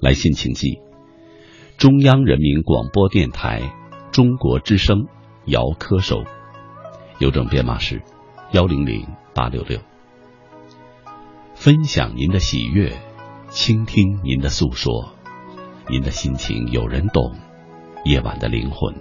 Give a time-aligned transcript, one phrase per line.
[0.00, 0.80] 来信请寄
[1.76, 3.72] 中央人民广播电台
[4.12, 5.06] 中国之声
[5.44, 6.22] 姚科收，
[7.18, 8.02] 邮政编码是
[8.52, 9.80] 幺零零八六六。
[11.54, 12.92] 分享您的喜悦，
[13.50, 15.10] 倾听您的诉说，
[15.88, 17.34] 您的心情有人懂，
[18.04, 18.94] 夜晚的灵魂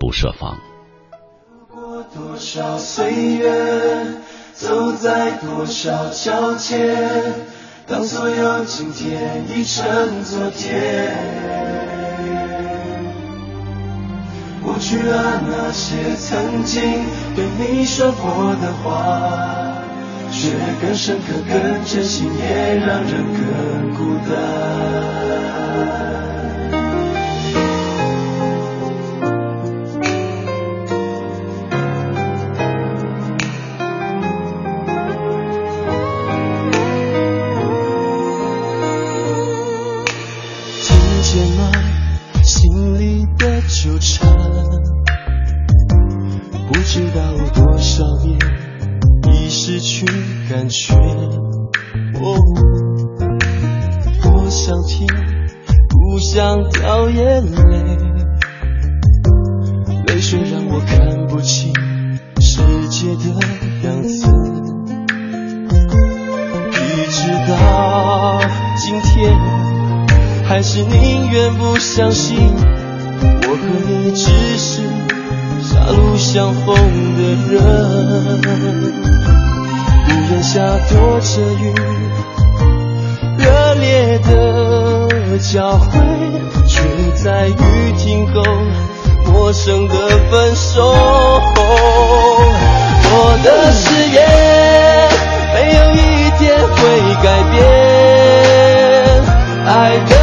[0.00, 0.58] 不设防。
[1.68, 4.22] 过多少岁月？
[4.54, 6.94] 走在多少交界，
[7.86, 9.84] 当所有今天已成
[10.24, 11.12] 昨天。
[14.64, 19.82] 抹去了那些曾经对你说过的话，
[20.30, 24.32] 却更深刻、更真心，也让人更孤单。
[49.82, 50.06] 去
[50.48, 50.94] 感觉，
[52.14, 52.38] 哦，
[54.24, 55.08] 我想听，
[55.88, 57.98] 不想掉眼泪。
[60.06, 61.74] 泪水让我看不清
[62.40, 63.24] 世界的
[63.82, 64.28] 样子。
[66.70, 66.76] 一
[67.10, 68.40] 直到
[68.76, 69.36] 今天，
[70.44, 74.80] 还是宁愿不相信，我和你只是
[75.60, 76.76] 狭路相逢
[77.16, 77.20] 的
[77.50, 77.62] 人。
[80.12, 81.72] 屋檐下躲着雨，
[83.38, 84.28] 热烈的
[85.38, 85.88] 交汇，
[86.68, 86.82] 却
[87.24, 88.42] 在雨停后
[89.24, 89.94] 陌生的
[90.30, 90.92] 分手。
[93.14, 94.22] 我的誓言
[95.54, 95.96] 没有一
[96.38, 96.72] 天会
[97.22, 97.62] 改变，
[99.66, 99.70] 爱
[100.10, 100.21] 的。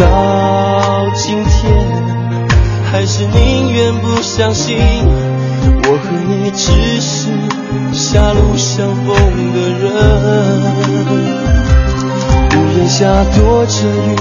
[0.00, 0.06] 到
[1.14, 1.70] 今天
[2.90, 4.78] 还是宁愿不相信
[5.84, 6.72] 我和你只
[7.02, 7.28] 是
[7.92, 9.14] 狭路相逢
[9.52, 9.88] 的人，
[12.56, 13.04] 屋檐下
[13.36, 14.16] 躲着雨，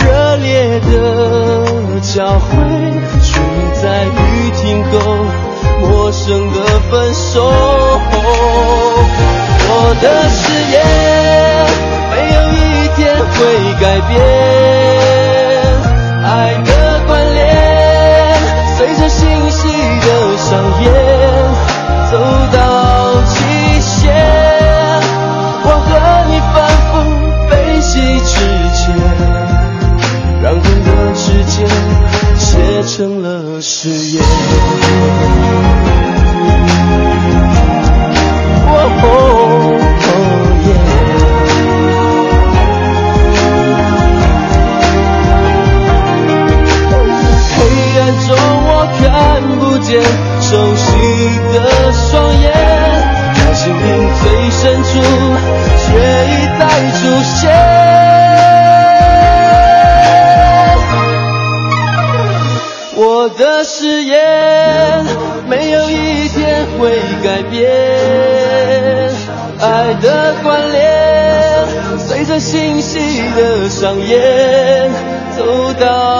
[0.00, 2.48] 热烈的交汇，
[3.22, 3.38] 却
[3.82, 4.16] 在雨
[4.56, 4.94] 停后，
[5.82, 6.56] 陌生的
[6.90, 7.52] 分手。
[9.68, 10.40] 我的誓
[10.72, 10.95] 言。
[13.38, 14.65] 会改变。
[50.40, 50.86] 熟悉
[51.52, 52.52] 的双眼
[53.34, 53.84] 在心灵
[54.22, 54.90] 最深处
[55.78, 55.86] 却
[56.26, 56.62] 一再
[56.92, 57.40] 出现
[62.96, 65.04] 我的誓言
[65.48, 67.66] 没有一天会改变
[69.60, 71.66] 爱的关联
[71.98, 72.98] 随着信息
[73.34, 74.90] 的上演
[75.36, 76.15] 走到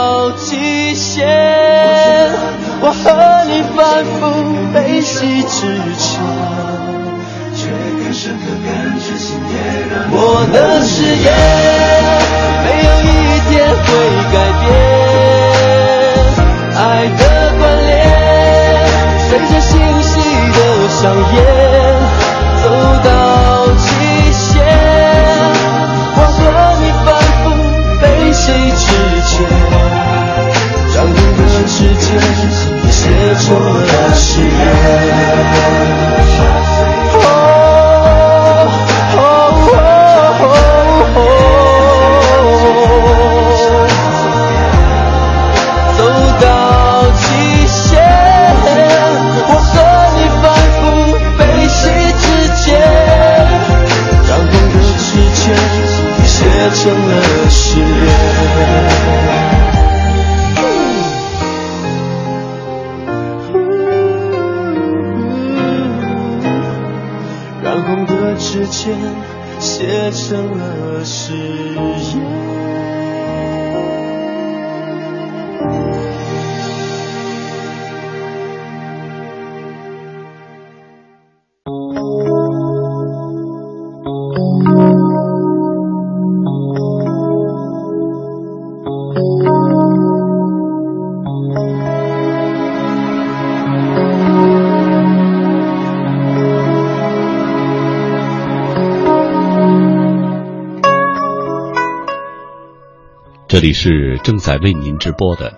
[103.56, 105.54] 这里是正在为您直播的，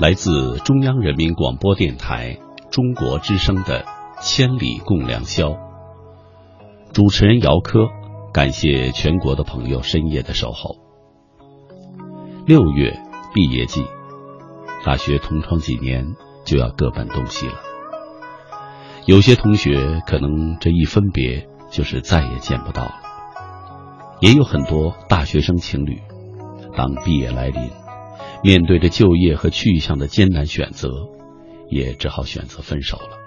[0.00, 2.36] 来自中央人民广播电台
[2.72, 3.84] 中国之声的
[4.20, 5.50] 《千里共良宵》。
[6.92, 7.86] 主持人姚科，
[8.32, 10.78] 感谢全国的朋友深夜的守候。
[12.46, 12.98] 六月
[13.32, 13.84] 毕业季，
[14.84, 17.54] 大学同窗几年就要各奔东西了。
[19.06, 22.94] 有些同学可能这一分别就是再也见不到了，
[24.18, 26.02] 也有很多大学生情侣。
[26.76, 27.70] 当毕业来临，
[28.42, 30.88] 面对着就业和去向的艰难选择，
[31.68, 33.18] 也只好选择分手了。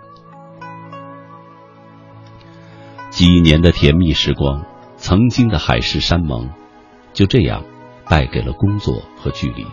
[3.09, 4.65] 几年的甜蜜时光，
[4.97, 6.49] 曾经的海誓山盟，
[7.13, 7.63] 就这样
[8.09, 9.65] 败给了工作和距离。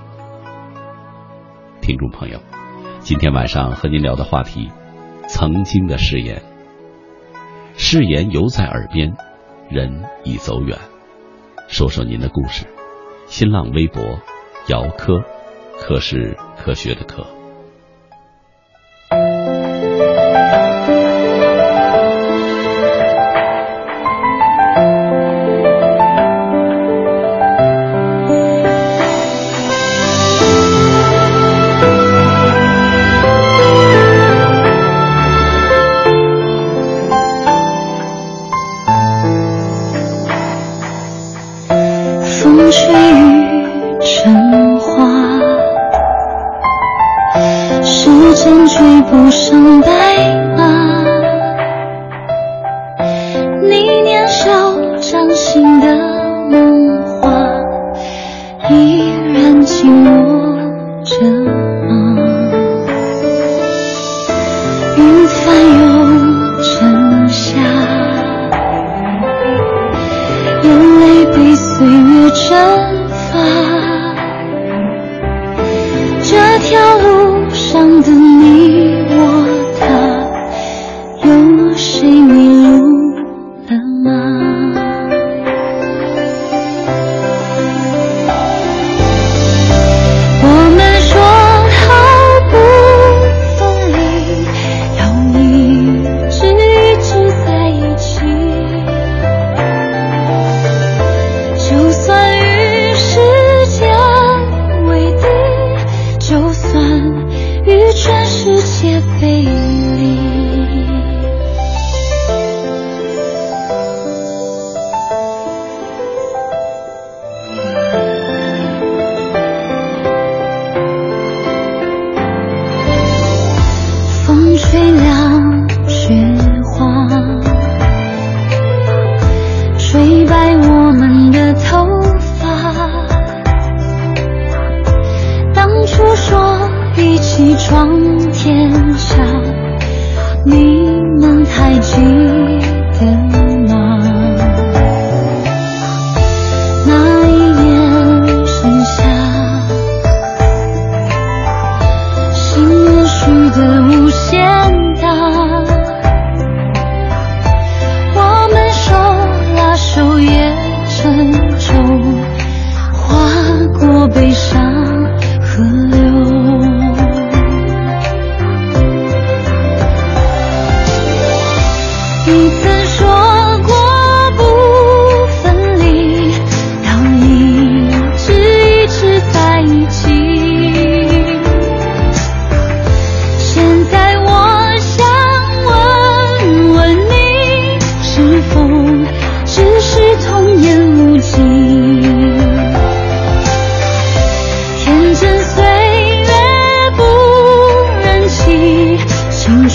[1.81, 2.39] 听众朋友，
[3.01, 4.71] 今天晚上和您聊的话题：
[5.27, 6.43] 曾经的誓言。
[7.77, 9.17] 誓言犹在耳边，
[9.71, 10.79] 人已走远。
[11.67, 12.67] 说说您的故事。
[13.31, 14.21] 新浪微博，
[14.67, 15.23] 姚科，
[15.79, 17.25] 科是科学的科。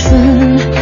[0.06, 0.75] 纯，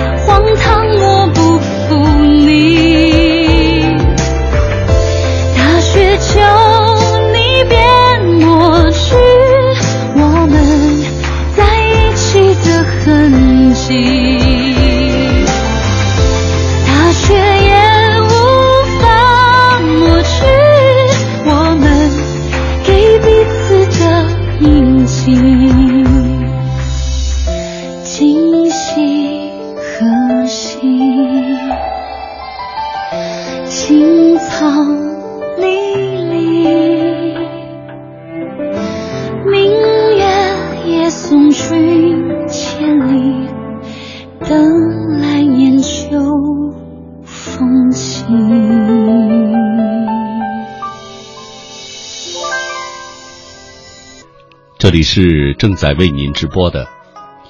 [55.03, 56.87] 是正在为您直播的，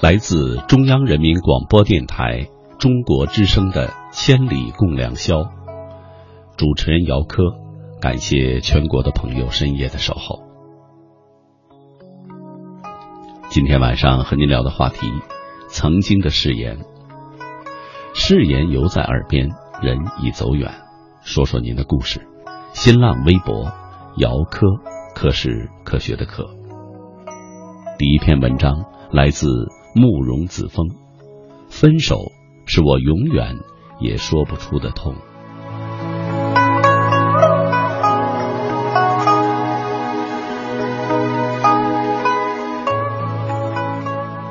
[0.00, 5.36] 来自中央人民广播电台中国之声的《千里共良宵》，
[6.56, 7.42] 主持人姚科，
[8.00, 10.42] 感谢全国的朋友深夜的守候。
[13.50, 15.06] 今天晚上和您聊的话题，
[15.68, 16.78] 曾经的誓言。
[18.14, 19.50] 誓言犹在耳边，
[19.82, 20.72] 人已走远。
[21.22, 22.26] 说说您的故事。
[22.72, 23.72] 新浪微博
[24.16, 24.66] 姚科，
[25.14, 26.48] 科是科学的科。
[27.96, 29.46] 第一篇文章来自
[29.94, 30.88] 慕容子峰，
[31.68, 32.16] 分手
[32.66, 33.54] 是我永远
[34.00, 35.14] 也说不出的痛。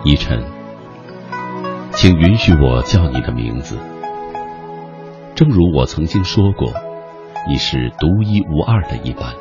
[0.05, 0.41] 依晨，
[1.91, 3.77] 请允许我叫你的名字。
[5.35, 6.71] 正如我曾经说过，
[7.49, 9.33] 你是独一无二的一般。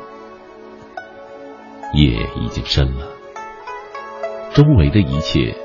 [1.93, 3.12] 夜已经深了。
[4.53, 5.55] 周围的一切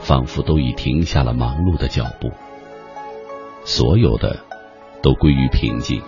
[0.00, 2.30] 仿佛都已停下了忙碌的脚步，
[3.64, 4.44] 所有的
[5.02, 6.02] 都归于平静，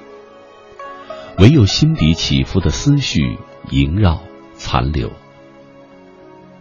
[1.38, 3.38] 唯有心底起伏的思绪
[3.70, 4.20] 萦绕
[4.52, 5.10] 残留。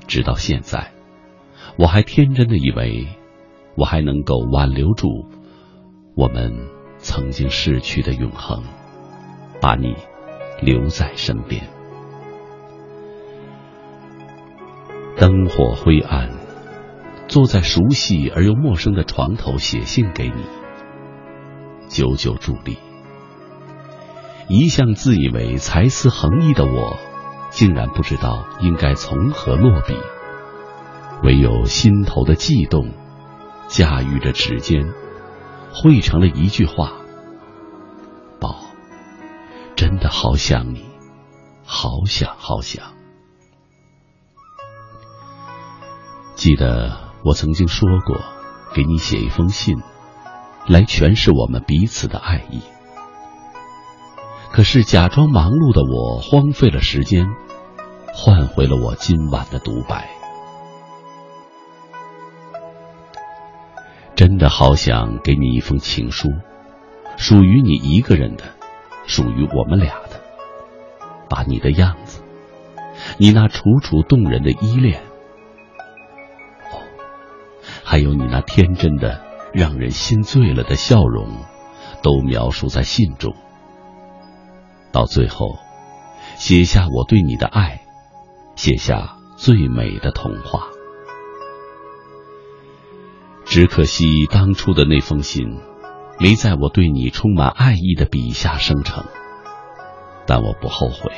[0.08, 0.94] 直到现在，
[1.78, 3.10] 我还天真的以为，
[3.76, 5.26] 我还能够挽留住
[6.16, 8.64] 我们曾经逝去的永恒，
[9.60, 9.94] 把你
[10.62, 11.75] 留在身边。
[15.18, 16.30] 灯火灰暗，
[17.30, 20.44] 坐在熟悉而又陌生的床头写信给你，
[21.88, 22.78] 久久伫立。
[24.50, 26.98] 一向自以为才思横溢的我，
[27.50, 29.96] 竟然不知道应该从何落笔，
[31.24, 32.92] 唯有心头的悸动，
[33.68, 34.94] 驾驭着指尖，
[35.72, 36.92] 汇成了一句话
[38.42, 38.66] ：“宝，
[39.78, 40.84] 真的好想你，
[41.66, 42.95] 好想好想。”
[46.36, 48.18] 记得我曾经说过，
[48.74, 49.78] 给你写一封信，
[50.68, 52.62] 来诠释我们彼此的爱意。
[54.52, 57.26] 可是假装忙碌的我，荒废了时间，
[58.14, 60.10] 换回了我今晚的独白。
[64.16, 66.30] 真的好想给你一封情书，
[67.18, 68.44] 属于你一个人的，
[69.08, 70.22] 属于我们俩的。
[71.30, 72.22] 把你的样子，
[73.18, 75.02] 你那楚楚动人的依恋。
[77.86, 79.22] 还有你那天真的、
[79.54, 81.30] 让人心醉了的笑容，
[82.02, 83.36] 都描述在信中。
[84.92, 85.60] 到最后，
[86.36, 87.82] 写下我对你的爱，
[88.56, 90.68] 写下最美的童话。
[93.46, 95.60] 只可惜当初的那封信，
[96.20, 99.06] 没在我对你充满爱意的笔下生成。
[100.26, 101.12] 但我不后悔，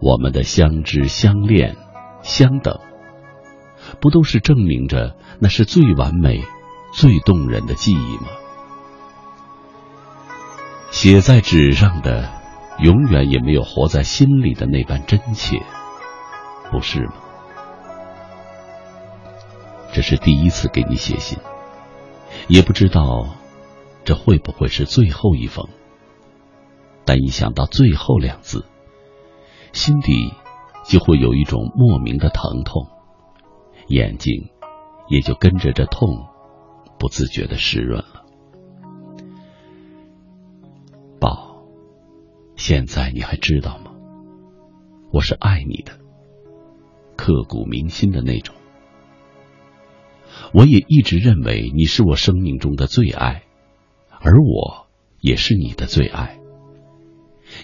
[0.00, 1.76] 我们的相知、相恋、
[2.22, 2.78] 相等。
[4.00, 6.44] 不都是证明着那是最完美、
[6.92, 8.28] 最动人的记忆吗？
[10.90, 12.30] 写在纸上的，
[12.78, 15.62] 永远也没有活在心里的那般真切，
[16.70, 17.12] 不是吗？
[19.92, 21.38] 这是第一次给你写信，
[22.46, 23.36] 也不知道
[24.04, 25.68] 这会不会是最后一封。
[27.04, 28.64] 但一想到最后两字，
[29.72, 30.32] 心底
[30.84, 32.86] 就会有一种莫名的疼痛。
[33.88, 34.50] 眼睛
[35.08, 36.26] 也就跟着这痛，
[36.98, 38.24] 不自觉的湿润了。
[41.18, 41.62] 宝，
[42.54, 43.92] 现在你还知道吗？
[45.10, 45.92] 我是爱你的，
[47.16, 48.54] 刻骨铭心的那种。
[50.52, 53.44] 我也一直认为你是我生命中的最爱，
[54.20, 54.86] 而我
[55.20, 56.38] 也是你的最爱。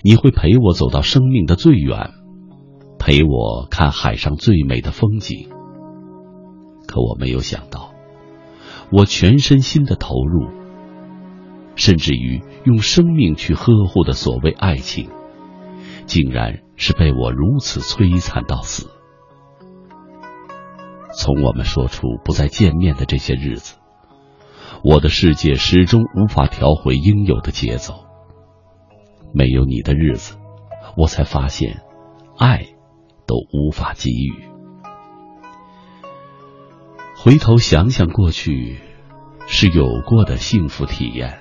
[0.02, 2.12] 你会陪我走到生命的最远，
[2.98, 5.50] 陪我看海上最美的风景。
[6.94, 7.90] 可我没有想到，
[8.92, 10.46] 我全身心的投入，
[11.74, 15.10] 甚至于用生命去呵护的所谓爱情，
[16.06, 18.88] 竟然是被我如此摧残到死。
[21.18, 23.76] 从我们说出不再见面的这些日子，
[24.84, 28.04] 我的世界始终无法调回应有的节奏。
[29.32, 30.36] 没有你的日子，
[30.96, 31.82] 我才发现，
[32.38, 32.66] 爱
[33.26, 34.53] 都无法给予。
[37.24, 38.82] 回头想想过去，
[39.46, 41.38] 是有过的幸福体验。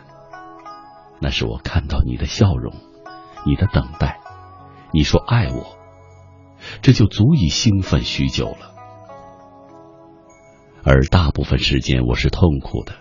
[1.19, 2.73] 那是我看到你的笑容，
[3.45, 4.21] 你的等待，
[4.93, 5.75] 你说爱我，
[6.81, 8.73] 这就足以兴奋许久了。
[10.85, 12.93] 而大部分时间我是痛苦的，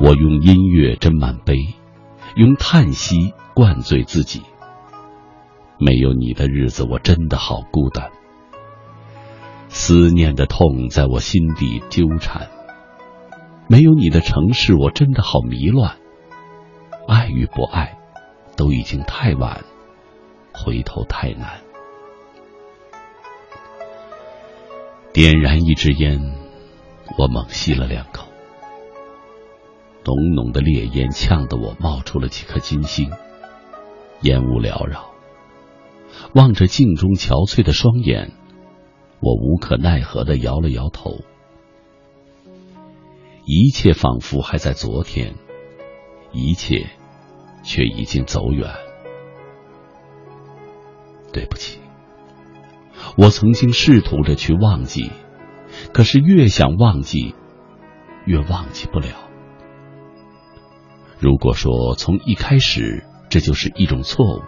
[0.00, 1.54] 我用音乐斟满杯，
[2.34, 4.42] 用叹息灌醉自己。
[5.78, 8.10] 没有你的日子，我真的好孤单。
[9.72, 12.48] 思念的痛在我心底纠缠，
[13.68, 15.96] 没有你的城市，我真的好迷乱。
[17.06, 17.96] 爱与不爱，
[18.56, 19.64] 都已经太晚，
[20.52, 21.60] 回头太难。
[25.12, 26.20] 点燃一支烟，
[27.16, 28.26] 我猛吸了两口，
[30.04, 33.10] 浓浓的烈烟呛得我冒出了几颗金星。
[34.22, 35.10] 烟雾缭绕，
[36.34, 38.32] 望着镜中憔悴的双眼。
[39.20, 41.20] 我无可奈何的摇了摇头，
[43.44, 45.34] 一切仿佛还在昨天，
[46.32, 46.86] 一切
[47.62, 48.70] 却已经走远。
[51.32, 51.78] 对不起，
[53.16, 55.10] 我曾经试图着去忘记，
[55.92, 57.34] 可是越想忘记，
[58.24, 59.28] 越忘记不了。
[61.18, 64.42] 如果说从一开始这就是一种错误，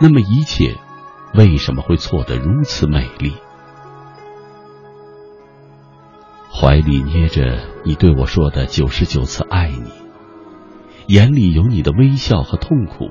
[0.00, 0.76] 那么一切
[1.34, 3.34] 为什么会错得如此美丽？
[6.52, 9.90] 怀里捏着你对我说的九十九次爱你，
[11.06, 13.10] 眼里有你的微笑和痛苦，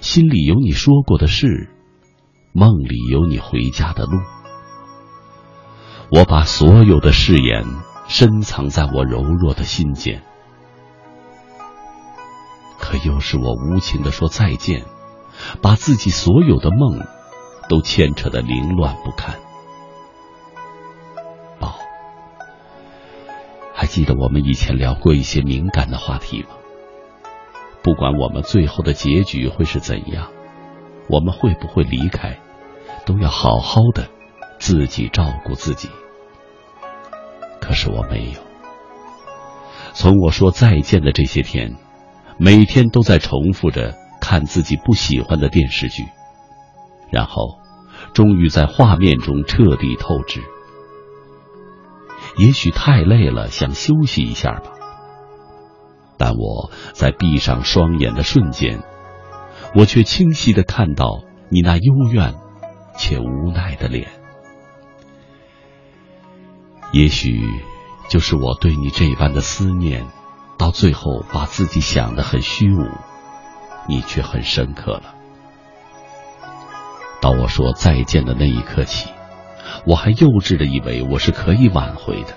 [0.00, 1.68] 心里有你说过的事，
[2.52, 4.18] 梦里有你回家的路。
[6.10, 7.66] 我把所有的誓言
[8.08, 10.22] 深藏在我柔弱的心间，
[12.78, 14.86] 可又是我无情的说再见，
[15.60, 17.04] 把自己所有的梦
[17.68, 19.34] 都牵扯的凌乱不堪。
[23.98, 26.50] 记得我们以前聊过一些敏感的话题吗？
[27.82, 30.30] 不管我们最后的结局会是怎样，
[31.08, 32.38] 我们会不会离开，
[33.04, 34.06] 都要好好的
[34.60, 35.88] 自己照顾自己。
[37.60, 38.38] 可是我没有。
[39.94, 41.74] 从我说再见的这些天，
[42.38, 46.04] 每天都在重复着看自己不喜欢的电视剧，
[47.10, 47.58] 然后
[48.14, 50.40] 终于在画面中彻底透支。
[52.38, 54.70] 也许太累了，想休息一下吧。
[56.16, 58.82] 但我在闭上双眼的瞬间，
[59.74, 62.34] 我却清晰的看到你那幽怨
[62.96, 64.08] 且无奈的脸。
[66.92, 67.38] 也许
[68.08, 70.06] 就是我对你这般的思念，
[70.56, 72.88] 到最后把自己想的很虚无，
[73.88, 75.14] 你却很深刻了。
[77.20, 79.10] 到我说再见的那一刻起。
[79.86, 82.34] 我还幼稚的以为我是可以挽回的，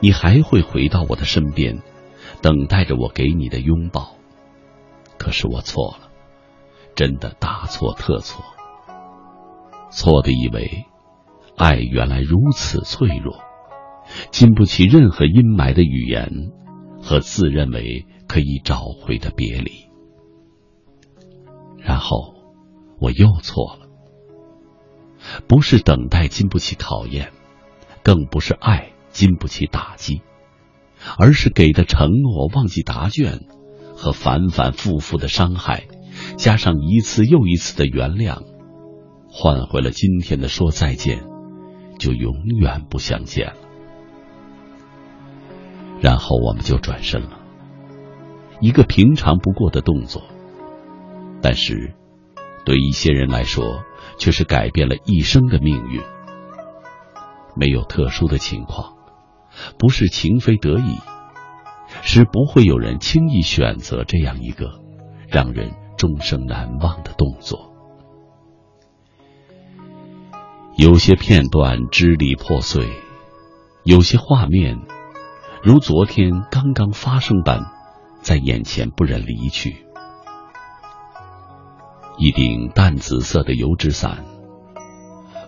[0.00, 1.82] 你还会回到我的身边，
[2.40, 4.16] 等待着我给你的拥抱。
[5.18, 6.10] 可是我错了，
[6.94, 8.44] 真的大错特错。
[9.90, 10.86] 错的以为，
[11.56, 13.40] 爱原来如此脆弱，
[14.30, 16.50] 经不起任何阴霾的语言
[17.02, 19.70] 和自认为可以找回的别离。
[21.78, 22.34] 然后，
[22.98, 23.81] 我又错了。
[25.46, 27.32] 不是等待经不起考验，
[28.02, 30.22] 更不是爱经不起打击，
[31.18, 33.40] 而是给的承诺忘记答卷，
[33.96, 35.84] 和反反复复的伤害，
[36.36, 38.42] 加上一次又一次的原谅，
[39.30, 41.24] 换回了今天的说再见，
[41.98, 43.56] 就永远不相见了。
[46.00, 47.40] 然后我们就转身了，
[48.60, 50.24] 一个平常不过的动作，
[51.40, 51.94] 但是
[52.64, 53.82] 对一些人来说。
[54.18, 56.02] 却是改变了一生的命运。
[57.54, 58.94] 没有特殊的情况，
[59.78, 60.98] 不是情非得已，
[62.02, 64.80] 是不会有人轻易选择这样一个
[65.28, 67.70] 让人终生难忘的动作。
[70.76, 72.88] 有些片段支离破碎，
[73.84, 74.78] 有些画面
[75.62, 77.66] 如昨天刚刚发生般，
[78.22, 79.84] 在眼前不忍离去。
[82.18, 84.24] 一顶淡紫色的油纸伞，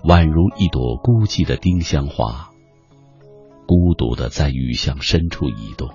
[0.03, 2.50] 宛如一朵孤寂的丁香花，
[3.66, 5.90] 孤独的在雨巷深处移动。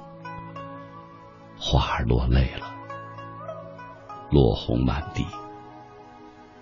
[1.57, 2.71] 花儿落泪了，
[4.31, 5.25] 落红满地，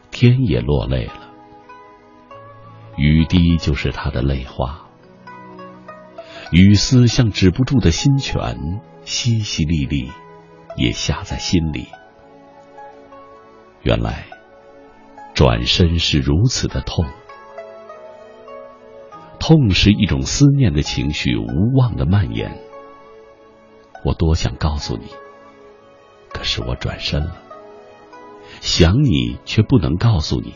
[0.10, 1.30] 天也落泪了，
[2.96, 4.88] 雨滴就是他的泪花，
[6.52, 10.10] 雨丝像止不住的心泉，淅淅沥沥，
[10.76, 11.88] 也下在心里。
[13.88, 14.26] 原来，
[15.34, 17.06] 转身是如此的痛。
[19.40, 22.60] 痛是一种思念的情绪，无望的蔓延。
[24.04, 25.06] 我多想告诉你，
[26.34, 27.38] 可是我转身了，
[28.60, 30.56] 想你却不能告诉你。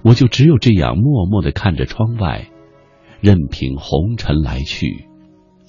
[0.00, 2.48] 我就只有这样默默的看着窗外，
[3.20, 5.06] 任凭红尘来去，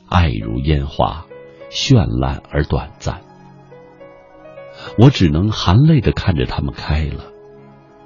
[0.07, 1.25] 爱如烟花，
[1.69, 3.23] 绚烂而短暂。
[4.97, 7.31] 我只能含泪的看着它们开了，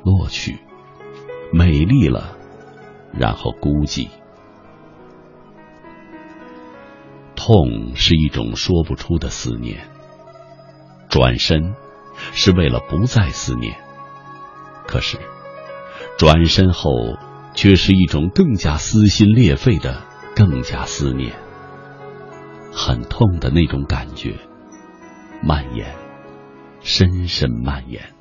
[0.04, 0.60] 落去，
[1.52, 2.38] 美丽了。
[3.18, 4.10] 然后孤寂，
[7.34, 9.88] 痛是一种说不出的思念。
[11.08, 11.76] 转身
[12.34, 13.78] 是为了不再思念，
[14.86, 15.18] 可是
[16.18, 16.90] 转身后
[17.54, 20.02] 却是一种更加撕心裂肺的、
[20.36, 21.38] 更加思念。
[22.74, 24.36] 很痛的那种感觉，
[25.42, 25.96] 蔓延，
[26.86, 28.14] 深深蔓延，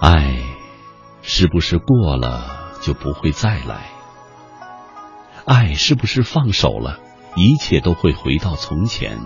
[0.00, 0.38] 爱。
[1.22, 3.90] 是不是过了就不会再来？
[5.44, 7.00] 爱是不是放手了，
[7.34, 9.18] 一切都会回到从前？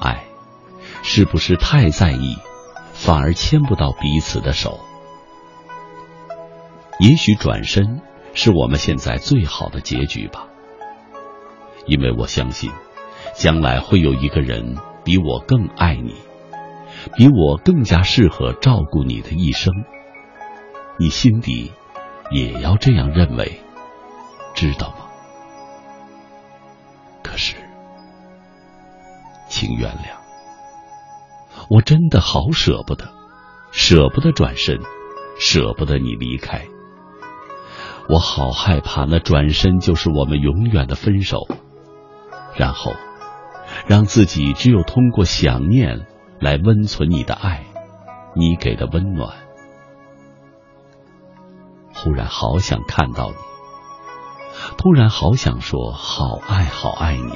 [0.00, 0.24] 爱
[1.02, 2.36] 是不是太在意，
[2.92, 4.80] 反而牵不到彼此的手？
[6.98, 8.02] 也许转身
[8.34, 10.48] 是我们现在最好的结局吧，
[11.86, 12.70] 因为我相信，
[13.34, 16.14] 将来会有一个人比我更爱你，
[17.16, 19.72] 比我更加适合照顾你的一生。
[20.98, 21.72] 你心底
[22.30, 23.60] 也要这样认为，
[24.54, 25.06] 知道吗？
[27.22, 27.56] 可是，
[29.48, 30.18] 请原谅，
[31.70, 33.08] 我真的好舍不得，
[33.70, 34.80] 舍不得转身，
[35.38, 36.66] 舍不得你离开。
[38.08, 41.46] 我好害怕那转身就是我们永远的分手，
[42.56, 42.92] 然后
[43.86, 46.06] 让自己只有通过想念
[46.40, 47.64] 来温存你的爱，
[48.34, 49.34] 你给的温暖。
[51.94, 53.36] 忽然好想看到你，
[54.78, 57.32] 突然好想说好爱好爱你，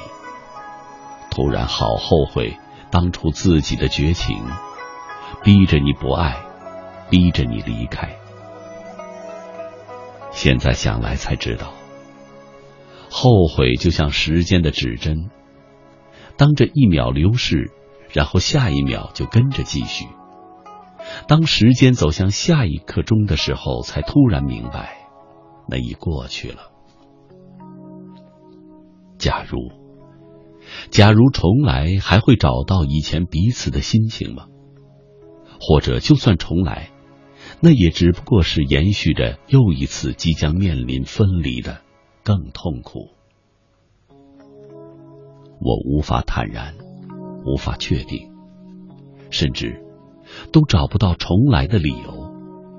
[1.31, 2.57] 突然好后悔
[2.91, 4.43] 当初自己的绝情，
[5.43, 6.37] 逼着你不爱，
[7.11, 8.17] 逼着你离开。
[10.31, 11.73] 现在想来才知道，
[13.11, 15.31] 后悔就像时间的指针，
[16.37, 17.71] 当这一秒流逝，
[18.13, 20.07] 然后下一秒就跟着继续。
[21.29, 25.09] 当时间走向下一刻钟的时候，才突然明白，
[25.69, 26.73] 那已过去了。
[29.19, 29.59] 假如，
[30.91, 34.47] 假如重来，还会找到以前彼此的心情吗？
[35.61, 36.91] 或者，就算重来，
[37.61, 41.81] 那也只不过是延续着又一次即将面临分离的
[42.23, 43.14] 更痛苦。
[45.65, 46.75] 我无法坦然，
[47.45, 48.31] 无法确定，
[49.31, 49.81] 甚至。
[50.53, 52.33] 都找不到重来的理由，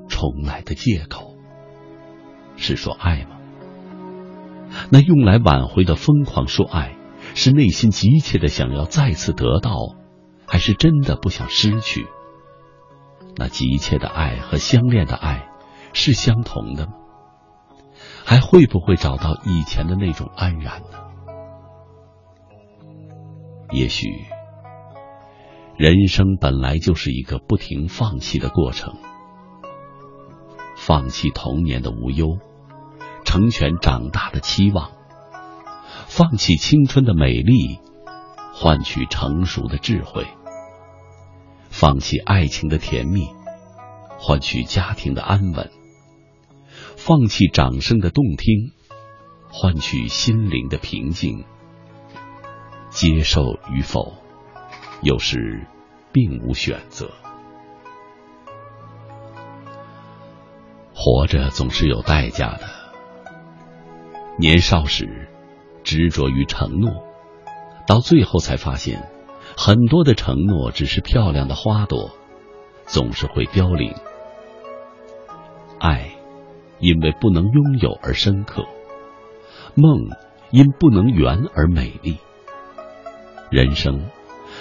[0.10, 1.36] 重来的借口。
[2.56, 3.38] 是说爱吗？
[4.90, 6.98] 那用来挽回的疯狂说爱，
[7.36, 9.96] 是内心急切的想要再次得到，
[10.48, 12.08] 还是真的不想失去？
[13.38, 15.48] 那急切的爱和相恋的爱
[15.94, 16.94] 是相同的吗？
[18.26, 21.05] 还会不会找到以前的那种安然呢？
[23.76, 24.26] 也许。
[25.78, 28.96] 人生本来就是一个不停放弃的过程，
[30.78, 32.40] 放弃童年的无忧，
[33.26, 34.92] 成全长大的期望；
[36.08, 37.80] 放弃青春的美丽，
[38.54, 40.24] 换取成熟的智慧；
[41.70, 43.28] 放弃爱情的甜蜜，
[44.18, 45.68] 换取家庭的安稳；
[46.96, 48.72] 放弃掌声的动听，
[49.52, 51.44] 换取心灵的平静。
[52.96, 54.14] 接受与否？
[55.02, 55.68] 有时，
[56.14, 57.12] 并无选择。
[60.94, 62.62] 活着总是有代价的。
[64.40, 65.28] 年少时，
[65.84, 67.04] 执着于承诺，
[67.86, 69.10] 到最后才发现，
[69.58, 72.12] 很多的承诺只是漂亮的花朵，
[72.86, 73.94] 总是会凋零。
[75.82, 76.12] 爱，
[76.80, 78.64] 因为不能拥有而深刻；
[79.76, 80.00] 梦，
[80.50, 82.20] 因不能圆而美丽。
[83.56, 84.10] 人生。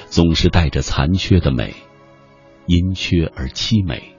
[0.07, 1.75] 总是带着残缺的美，
[2.67, 4.17] 因缺而凄美。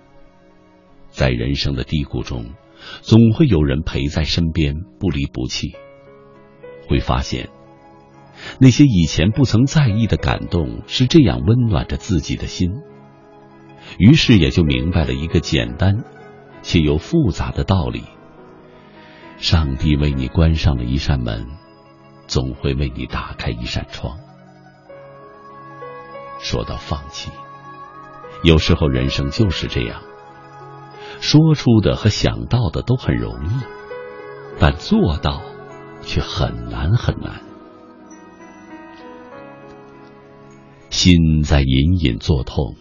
[1.10, 2.54] 在人生的低谷中，
[3.02, 5.76] 总会有人陪在身边，不离不弃。
[6.90, 7.50] 会发现，
[8.60, 12.72] 那些以前不曾在意的感动，是这样温暖着自己的心。
[13.98, 16.04] 于是也就明白了一个简单
[16.62, 18.04] 且又复杂的道理：
[19.38, 21.46] 上帝为你关上了一扇门，
[22.28, 24.20] 总会为你打开一扇窗。
[26.39, 27.32] 说到放弃，
[28.43, 30.02] 有时候人生就是这样，
[31.21, 33.50] 说出的和想到的都很容易，
[34.60, 35.41] 但做到
[36.02, 37.41] 却很难很难。
[40.89, 42.76] 心在隐隐作痛。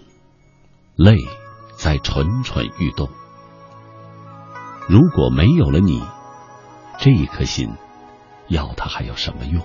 [0.97, 1.17] 泪
[1.77, 3.09] 在蠢蠢欲动。
[4.89, 6.01] 如果没有了你，
[7.01, 7.69] 这一颗心，
[8.47, 9.61] 要它还有什么用？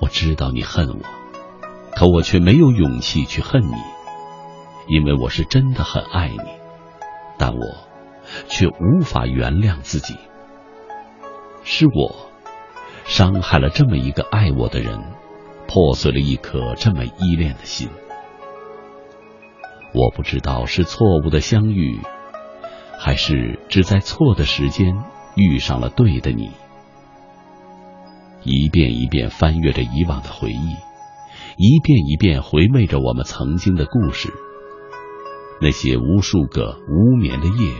[0.00, 1.00] 我知道你恨我，
[1.94, 3.76] 可我却没有勇气去恨你，
[4.88, 6.40] 因为我是真的很爱你，
[7.38, 7.60] 但我
[8.48, 10.16] 却无法原谅自己。
[11.62, 12.30] 是我
[13.04, 15.00] 伤害了这么一个爱我的人。
[15.72, 17.88] 破碎了一颗这么依恋的心，
[19.94, 22.00] 我不知道是错误的相遇，
[22.98, 25.04] 还是只在错的时间
[25.36, 26.50] 遇上了对的你。
[28.42, 30.76] 一遍一遍翻阅着以往的回忆，
[31.56, 34.32] 一遍一遍回味着我们曾经的故事。
[35.60, 37.74] 那些无数个无眠的夜，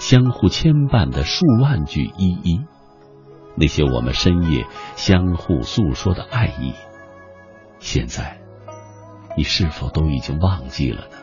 [0.00, 2.60] 相互牵绊的数万句依依，
[3.54, 6.72] 那些我们深夜相互诉说的爱意。
[7.78, 8.40] 现在，
[9.36, 11.16] 你是否都已经忘记了呢？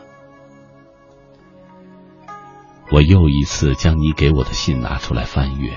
[2.92, 5.72] 我又一次将你给我的信拿出来翻阅，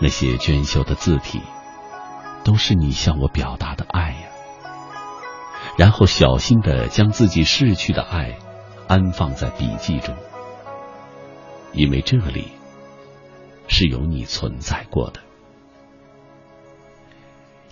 [0.00, 1.40] 那些娟秀的字体，
[2.42, 4.28] 都是你向我表达的爱呀。
[5.76, 8.38] 然后小心的将自己逝去的爱
[8.88, 10.16] 安放在笔记中，
[11.72, 12.48] 因为这里
[13.68, 15.20] 是有你存在过的。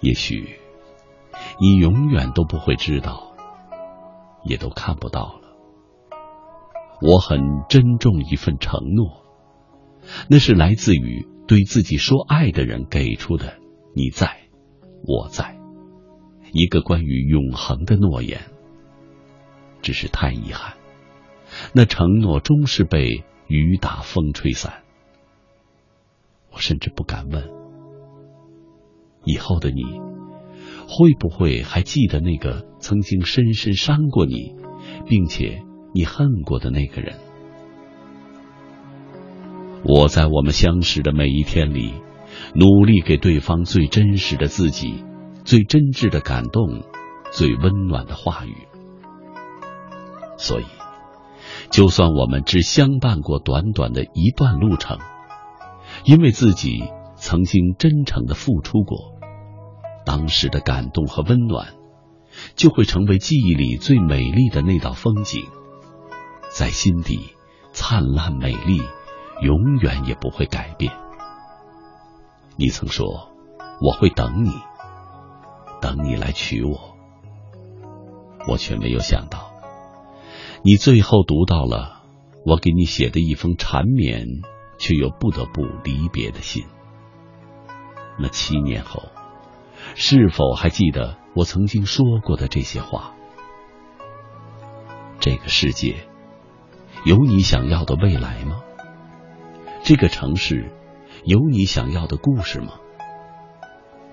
[0.00, 0.60] 也许。
[1.60, 3.32] 你永远都不会知道，
[4.44, 5.40] 也都看不到了。
[7.00, 9.24] 我很珍重一份承诺，
[10.28, 13.58] 那是来自于对自己说爱的人给出的
[13.96, 14.48] “你在，
[15.02, 15.58] 我在”，
[16.52, 18.42] 一个关于永恒的诺言。
[19.80, 20.76] 只是太遗憾，
[21.72, 24.82] 那承诺终是被雨打风吹散。
[26.52, 27.48] 我甚至不敢问，
[29.24, 29.82] 以后的你。
[30.90, 34.54] 会不会还记得那个曾经深深伤过你，
[35.06, 35.62] 并且
[35.94, 37.18] 你恨过的那个人？
[39.84, 41.94] 我在我们相识的每一天里，
[42.54, 45.04] 努力给对方最真实的自己，
[45.44, 46.82] 最真挚的感动，
[47.30, 48.54] 最温暖的话语。
[50.36, 50.64] 所以，
[51.70, 54.98] 就算我们只相伴过短短的一段路程，
[56.04, 56.84] 因为自己
[57.16, 59.14] 曾经真诚的付出过。
[60.04, 61.74] 当时的感动和温暖，
[62.54, 65.44] 就会成为记忆里最美丽的那道风景，
[66.50, 67.34] 在心底
[67.72, 68.80] 灿烂美丽，
[69.42, 70.92] 永远也不会改变。
[72.56, 73.30] 你曾说
[73.80, 74.52] 我会等你，
[75.80, 76.96] 等你来娶我，
[78.48, 79.50] 我却没有想到，
[80.62, 82.02] 你最后读到了
[82.44, 84.26] 我给你写的一封缠绵
[84.78, 86.66] 却又不得不离别的信。
[88.18, 89.02] 那七年后。
[89.94, 93.14] 是否还记得我曾经说过的这些话？
[95.18, 96.06] 这个世界
[97.04, 98.60] 有你想要的未来吗？
[99.82, 100.70] 这个城市
[101.24, 102.74] 有你想要的故事吗？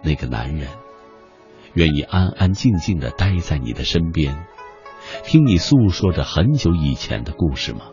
[0.01, 0.69] 那个男人
[1.73, 4.45] 愿意安安静静的待在你的身边，
[5.23, 7.87] 听你诉说着很久以前的故事吗？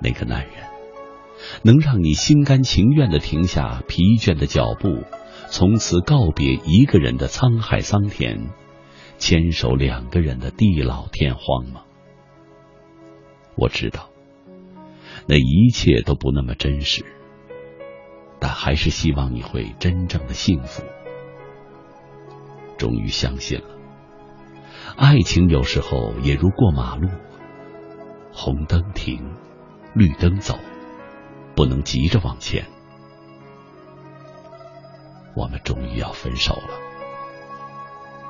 [0.00, 0.64] 那个男人
[1.62, 5.04] 能让你心甘情愿的停下疲倦的脚步？
[5.48, 8.48] 从此告别一个人的沧海桑田，
[9.18, 11.82] 牵手两个人的地老天荒吗？
[13.54, 14.08] 我知道，
[15.26, 17.04] 那一切都不那么真实，
[18.40, 20.82] 但还是希望你会真正的幸福。
[22.76, 23.66] 终于相信了，
[24.96, 27.08] 爱情有时候也如过马路，
[28.32, 29.36] 红灯停，
[29.94, 30.58] 绿灯走，
[31.54, 32.66] 不能急着往前。
[35.36, 36.78] 我们终于要分手了，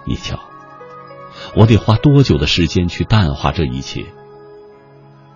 [0.06, 0.38] 你瞧，
[1.56, 4.04] 我得花多久的时间去淡化这一切？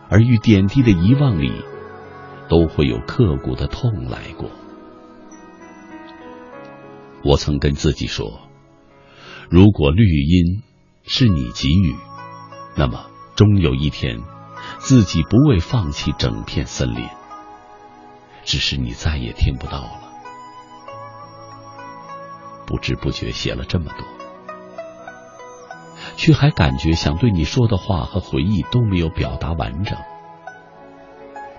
[0.09, 1.53] 而与点滴的遗忘里，
[2.49, 4.51] 都会有刻骨的痛来过。
[7.25, 8.40] 我曾跟自己说，
[9.51, 10.62] 如果绿荫
[11.05, 11.97] 是你给予，
[12.77, 14.21] 那么终有一天，
[14.79, 17.09] 自己不为放弃整片森林，
[18.45, 20.01] 只是你再也听不到了。
[22.64, 24.07] 不知不觉写了这么多，
[26.16, 29.96] 却还感觉想对你说的话和回忆都没有表达完整。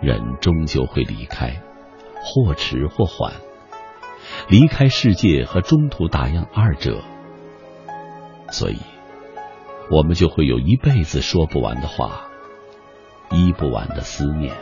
[0.01, 1.61] 人终究会离开，
[2.21, 3.33] 或迟或缓，
[4.47, 7.01] 离开世界和中途打烊二者，
[8.49, 8.77] 所以，
[9.89, 12.27] 我们就会有一辈子说不完的话，
[13.31, 14.55] 医不完的思念。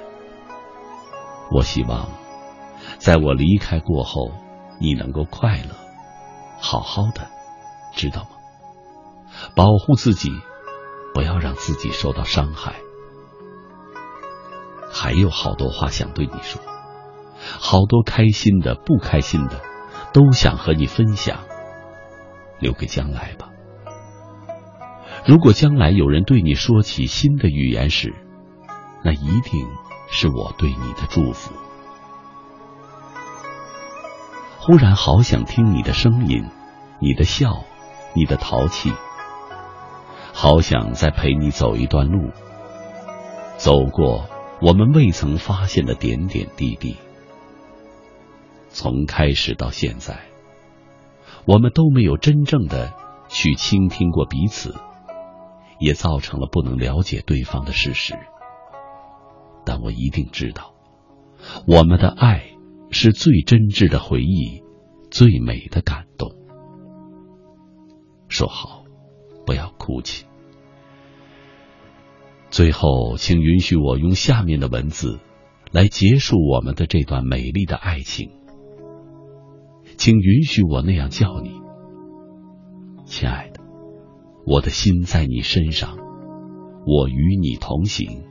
[1.51, 2.08] 我希望，
[2.97, 4.31] 在我离开过后，
[4.79, 5.75] 你能够快乐。
[6.60, 7.27] 好好的，
[7.93, 8.35] 知道吗？
[9.56, 10.32] 保护自己，
[11.13, 12.76] 不要让自己受到伤害。
[14.91, 16.62] 还有好多话想对你说，
[17.60, 19.62] 好多开心的、不开心的，
[20.13, 21.39] 都想和你分享。
[22.60, 23.50] 留给将来吧。
[25.28, 28.13] 如果将来有人对你说起新的语言时，
[29.04, 29.67] 那一定
[30.08, 31.54] 是我对你的祝福。
[34.60, 36.50] 忽然好想听你的声音，
[37.02, 37.65] 你的笑，
[38.15, 38.93] 你的淘气。
[40.38, 42.30] 好想再陪你走一段路，
[43.56, 44.28] 走过
[44.62, 46.98] 我们未曾发现的点点滴滴。
[48.67, 50.26] 从开始到现在，
[51.48, 52.93] 我们都没有真正的
[53.30, 54.76] 去倾听过彼此，
[55.80, 58.13] 也造成了不能了解对方的事实。
[59.65, 60.74] 但我一定知道，
[61.65, 62.52] 我们的爱。
[62.91, 64.63] 是最真挚的回忆，
[65.10, 66.32] 最美的感动。
[68.30, 68.85] 说好，
[69.45, 70.25] 不要哭泣。
[72.49, 75.19] 最后，请允许我用下面的文字
[75.71, 78.31] 来结束我们的这段美丽的爱情。
[79.97, 81.51] 请允许我那样叫你，
[83.05, 83.60] 亲爱的，
[84.45, 85.97] 我的心在你身上，
[86.86, 88.23] 我与你同行，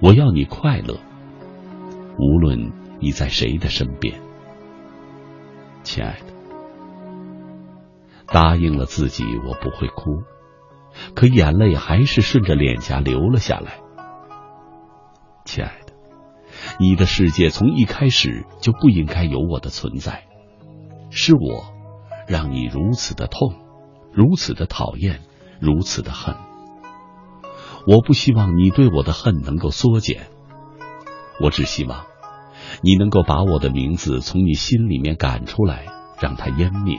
[0.00, 0.98] 我要你快乐，
[2.18, 2.72] 无论。
[3.00, 4.20] 你在谁的身边，
[5.84, 6.34] 亲爱的？
[8.32, 10.22] 答应了自己，我不会哭，
[11.14, 13.80] 可眼泪还是顺着脸颊流了下来。
[15.44, 15.92] 亲爱的，
[16.78, 20.24] 你的世界从一开始就不应该有我的存在，
[21.10, 21.72] 是我
[22.26, 23.54] 让你如此的痛，
[24.12, 25.20] 如此的讨厌，
[25.58, 26.36] 如此的恨。
[27.86, 30.26] 我不希望你对我的恨能够缩减，
[31.40, 32.04] 我只希望。
[32.82, 35.86] 你能够把我的名字从你心里面赶出来，
[36.20, 36.98] 让它湮灭，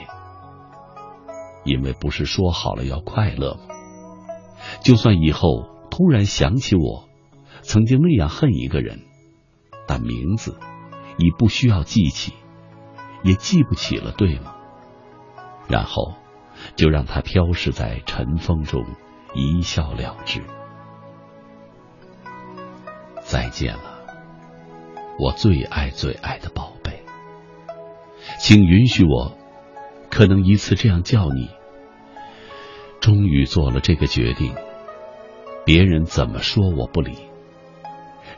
[1.64, 3.60] 因为不是说好了要快乐吗？
[4.82, 7.08] 就算以后突然想起我
[7.62, 9.00] 曾经那样恨一个人，
[9.86, 10.58] 但名字
[11.18, 12.32] 已不需要记起，
[13.22, 14.54] 也记不起了，对吗？
[15.68, 16.14] 然后
[16.76, 18.84] 就让它飘逝在尘封中，
[19.34, 20.42] 一笑了之。
[23.22, 24.00] 再见了。
[25.18, 27.02] 我最爱最爱的宝贝，
[28.40, 29.36] 请允许我，
[30.10, 31.48] 可能一次这样叫你。
[33.00, 34.54] 终于做了这个决定，
[35.64, 37.12] 别人怎么说我不理，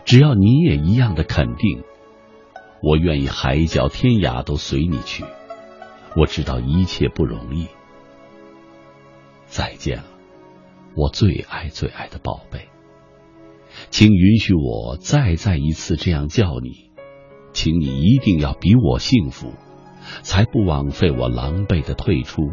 [0.04, 1.82] 只要你也一样的肯定，
[2.82, 5.24] 我愿意海角天涯都随你去。
[6.14, 7.66] 我知道一切不容易。
[9.46, 10.04] 再见了，
[10.94, 12.68] 我最爱最爱的宝贝。
[13.90, 16.90] 请允许我再再一次这样叫你，
[17.52, 19.54] 请你一定要比我幸福，
[20.22, 22.52] 才不枉费我狼狈的退出。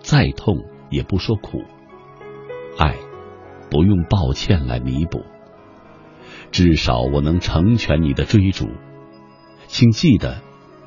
[0.00, 1.64] 再痛也不说苦，
[2.78, 2.96] 爱
[3.70, 5.22] 不用抱歉来弥补。
[6.50, 8.68] 至少我能成全你的追逐。
[9.66, 10.40] 请记得，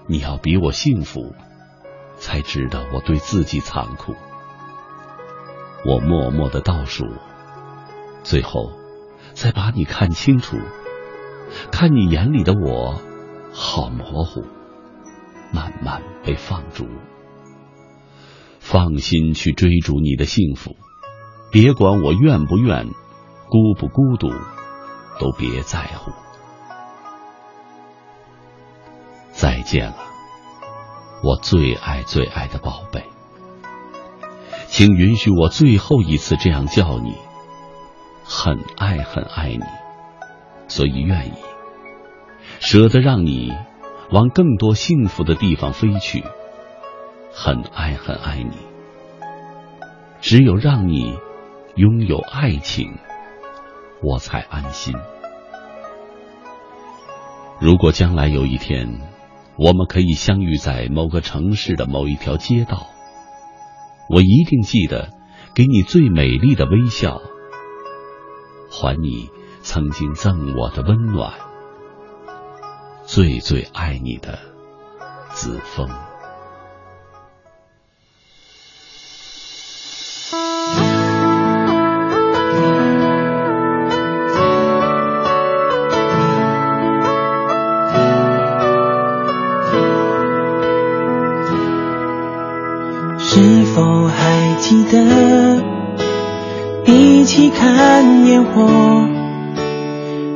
[0.07, 1.33] 你要比我幸福，
[2.17, 4.13] 才值得我对自己残酷。
[5.85, 7.05] 我默默的倒数，
[8.23, 8.71] 最后。
[9.33, 10.57] 再把你看清楚，
[11.71, 13.01] 看你眼里的我，
[13.51, 14.43] 好模糊，
[15.53, 16.87] 慢慢被放逐。
[18.59, 20.75] 放心去追逐你的幸福，
[21.51, 22.87] 别管我愿不愿，
[23.49, 24.29] 孤不孤独，
[25.19, 26.11] 都别在乎。
[29.31, 29.97] 再见了，
[31.23, 33.03] 我最爱最爱的宝贝，
[34.67, 37.15] 请允许我最后一次这样叫你。
[38.25, 39.65] 很爱很爱你，
[40.69, 41.33] 所以愿意
[42.61, 43.51] 舍得让你
[44.13, 46.23] 往更多幸福的地方飞去。
[47.33, 48.55] 很爱很爱你，
[50.21, 51.17] 只有让你
[51.75, 52.93] 拥有爱情，
[54.03, 54.93] 我才安心。
[57.59, 58.99] 如果将来有一天，
[59.57, 62.85] 我们可以相遇在某个城市的某一条街道，
[64.11, 65.09] 我一定记得
[65.55, 67.19] 给你最美丽的微笑。
[68.69, 69.31] 还你
[69.63, 71.33] 曾经赠我的温暖，
[73.05, 74.39] 最最爱你的
[75.33, 75.87] 子枫。
[93.19, 95.63] 是否还记得
[96.85, 98.61] 一起看烟火？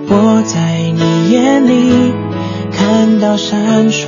[0.09, 2.13] 我在你眼里
[2.77, 4.07] 看到闪烁，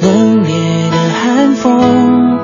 [0.00, 2.38] 冷冽的寒风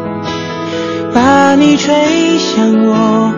[1.14, 3.32] 把你吹向我，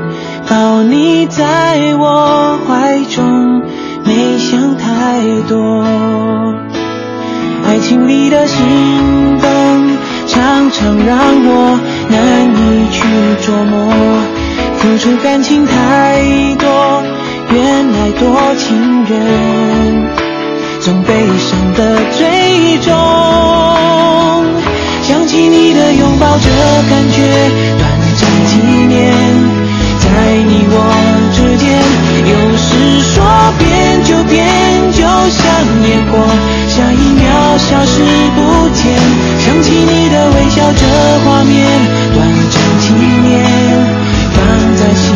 [0.49, 3.63] 抱你在我怀中，
[4.05, 5.85] 没想太多。
[7.65, 8.59] 爱情里的心
[9.41, 9.49] 动，
[10.27, 11.17] 常常让
[11.47, 13.07] 我难以去
[13.41, 13.93] 琢磨。
[14.79, 16.21] 付出感情太
[16.59, 17.03] 多，
[17.53, 19.17] 原来多情人，
[20.81, 22.95] 总悲伤的最终。
[25.03, 26.49] 想起你的拥抱，这
[26.89, 27.27] 感觉
[27.77, 28.55] 短暂几
[28.87, 29.13] 年，
[29.99, 30.07] 在
[30.47, 30.75] 你我
[31.35, 31.67] 之间，
[32.31, 32.71] 有时
[33.11, 33.19] 说
[33.59, 33.67] 变
[34.05, 34.47] 就变，
[34.93, 35.43] 就像
[35.89, 36.13] 烟火，
[36.69, 37.27] 下一秒
[37.59, 37.99] 消失
[38.37, 38.39] 不
[38.79, 38.95] 见。
[39.41, 40.87] 想起你的微笑，这
[41.25, 41.67] 画面
[42.15, 42.17] 短
[42.49, 43.29] 暂几年。
[44.33, 44.39] 放
[44.77, 45.09] 在心，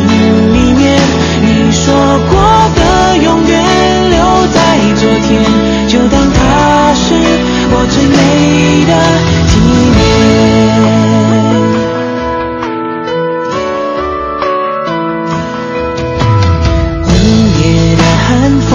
[1.85, 1.95] 你说
[2.31, 2.33] 过
[2.75, 2.81] 的
[3.19, 3.53] 永远
[4.09, 4.17] 留
[4.47, 4.59] 在
[4.97, 5.45] 昨天，
[5.87, 7.13] 就当它是
[7.69, 8.17] 我最美
[8.87, 8.93] 的
[9.51, 9.53] 纪
[9.93, 10.01] 念。
[17.05, 17.13] 冷
[17.53, 17.61] 冽
[17.99, 18.27] 的寒
[18.63, 18.73] 风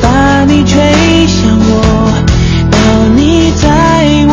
[0.00, 0.04] 把
[0.46, 0.72] 你吹
[1.26, 1.70] 向我，
[2.70, 2.74] 抱
[3.14, 3.20] 你
[3.60, 3.68] 在
[4.26, 4.32] 我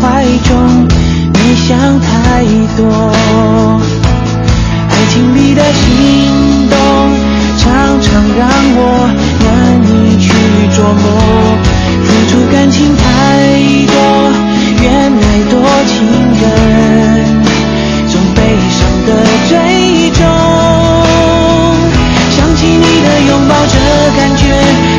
[0.00, 0.88] 怀中，
[1.34, 2.08] 没想太
[2.78, 2.80] 多。
[5.64, 6.76] 的心动，
[7.56, 7.64] 常
[8.02, 8.46] 常让
[8.76, 9.08] 我
[9.40, 9.48] 难
[9.88, 10.28] 以去
[10.76, 11.04] 琢磨。
[12.04, 13.02] 付出感情太
[13.88, 13.96] 多，
[14.82, 14.84] 原
[15.16, 15.54] 来多
[15.88, 15.96] 情
[16.40, 16.44] 人，
[18.08, 18.38] 总悲
[18.68, 19.08] 伤的
[19.48, 19.52] 最
[20.10, 20.20] 终。
[22.36, 23.74] 想起你的拥抱，这
[24.18, 24.44] 感觉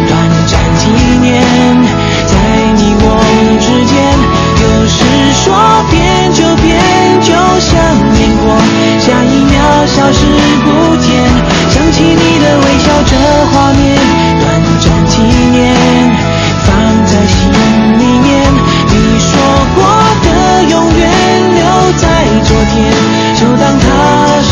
[0.07, 0.11] 短
[0.47, 0.89] 暂几
[1.21, 1.45] 年，
[2.25, 2.33] 在
[2.75, 3.05] 你我
[3.61, 3.93] 之间，
[4.63, 4.97] 有时
[5.43, 5.45] 说
[5.91, 5.93] 变
[6.33, 6.73] 就变，
[7.21, 7.29] 就
[7.61, 7.71] 像
[8.17, 8.43] 烟火，
[8.99, 9.53] 下一秒
[9.85, 10.44] 消失。
[13.15, 13.83] 的，画面
[14.41, 14.43] 短
[14.79, 15.73] 暂纪念，
[16.65, 16.67] 放
[17.05, 17.37] 在心
[17.99, 18.27] 里面。
[18.91, 19.31] 你说
[19.75, 19.77] 过
[20.23, 20.27] 的
[20.69, 21.01] 永远
[21.55, 21.61] 留
[21.97, 22.03] 在
[22.43, 22.75] 昨天，
[23.35, 23.83] 就当它
[24.41, 24.51] 是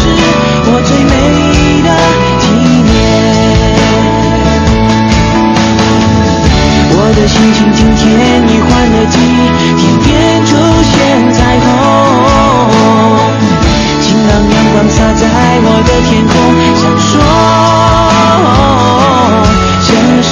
[0.66, 1.14] 我最美
[1.84, 1.90] 的
[2.40, 2.46] 纪
[2.90, 2.92] 念。
[6.96, 8.04] 我的心情今天
[8.48, 9.16] 已换了季，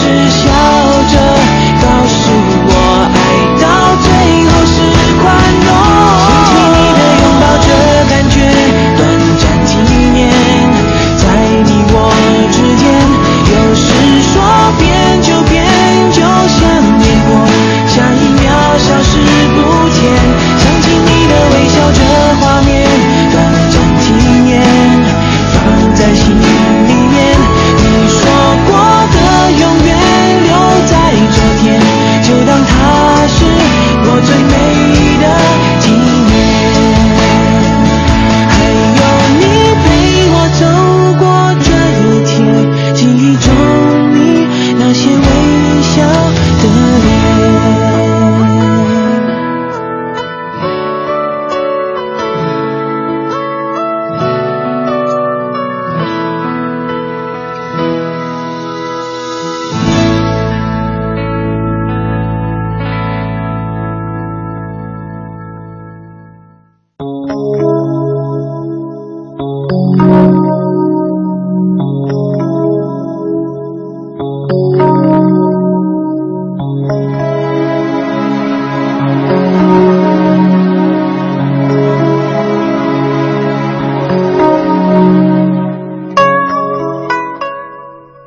[0.03, 0.50] 现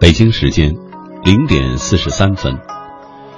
[0.05, 0.75] 北京时间
[1.25, 2.59] 零点四十三分，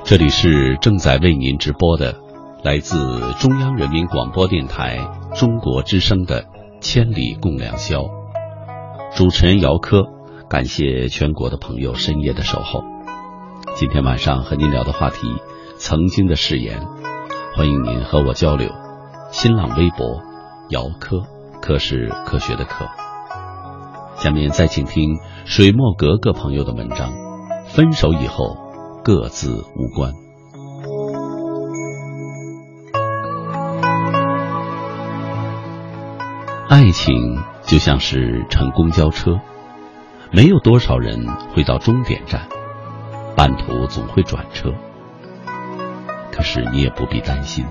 [0.02, 2.16] 这里是正在为您直播的
[2.64, 2.98] 来自
[3.38, 4.98] 中央人民广播电台
[5.36, 6.42] 中国之声的
[6.80, 8.00] 《千里共良宵》，
[9.16, 10.06] 主持人姚科，
[10.50, 12.82] 感谢全国的朋友深夜的守候。
[13.76, 15.18] 今天晚上和您聊的话题，
[15.78, 16.84] 曾经的誓言，
[17.54, 18.72] 欢迎您和我交流。
[19.30, 20.20] 新浪微博
[20.70, 21.22] 姚科，
[21.62, 22.86] 科是科学的科。
[24.18, 27.12] 下面再请听水墨格格朋友的文章：
[27.66, 28.56] 分手以后，
[29.04, 30.12] 各自无关。
[36.68, 37.14] 爱情
[37.62, 39.38] 就像是乘公交车，
[40.32, 42.48] 没有多少人会到终点站，
[43.36, 44.72] 半途总会转车。
[46.32, 47.64] 可是你也不必担心，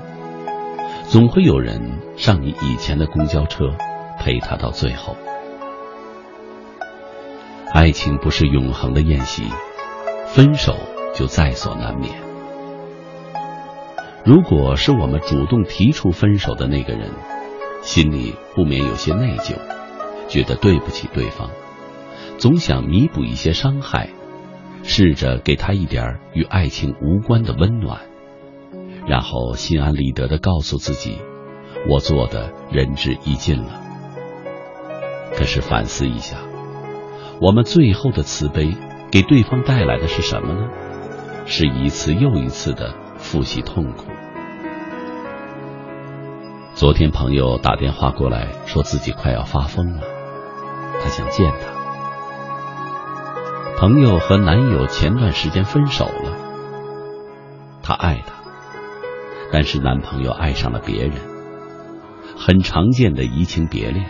[1.09, 3.65] 总会有人上你以前的公交车，
[4.19, 5.15] 陪他到最后。
[7.75, 9.43] 爱情不是永恒的宴席，
[10.27, 10.77] 分手
[11.13, 12.13] 就在所难免。
[14.23, 17.11] 如果是我们主动提出分手的那个人，
[17.81, 19.55] 心里不免有些内疚，
[20.29, 21.49] 觉得对不起对方，
[22.37, 24.07] 总想弥补一些伤害，
[24.83, 27.99] 试着给他一点与爱情无关的温暖，
[29.05, 31.17] 然后心安理得的告诉自己，
[31.89, 33.81] 我做的仁至义尽了。
[35.33, 36.37] 可是反思一下。
[37.41, 38.75] 我们最后的慈悲，
[39.11, 40.69] 给对方带来的是什么呢？
[41.45, 44.05] 是一次又一次的复习痛苦。
[46.73, 50.01] 昨天朋友打电话过来，说自己快要发疯了，
[51.01, 51.75] 他想见他。
[53.77, 56.31] 朋友和男友前段时间分手了，
[57.83, 58.33] 她爱他，
[59.51, 61.17] 但是男朋友爱上了别人，
[62.37, 64.09] 很常见的移情别恋。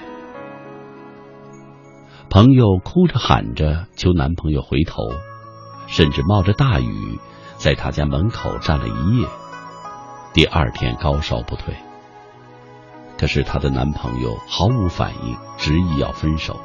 [2.36, 5.10] 朋友哭着喊着求男朋友回头，
[5.88, 7.18] 甚至冒着大雨
[7.56, 9.26] 在他家门口站了一夜。
[10.34, 11.74] 第二天高烧不退，
[13.18, 16.60] 可是她的男朋友毫无反应，执意要分手。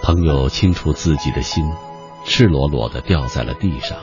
[0.00, 1.70] 朋友清楚自己的心
[2.24, 3.98] 赤裸裸的掉在了地上，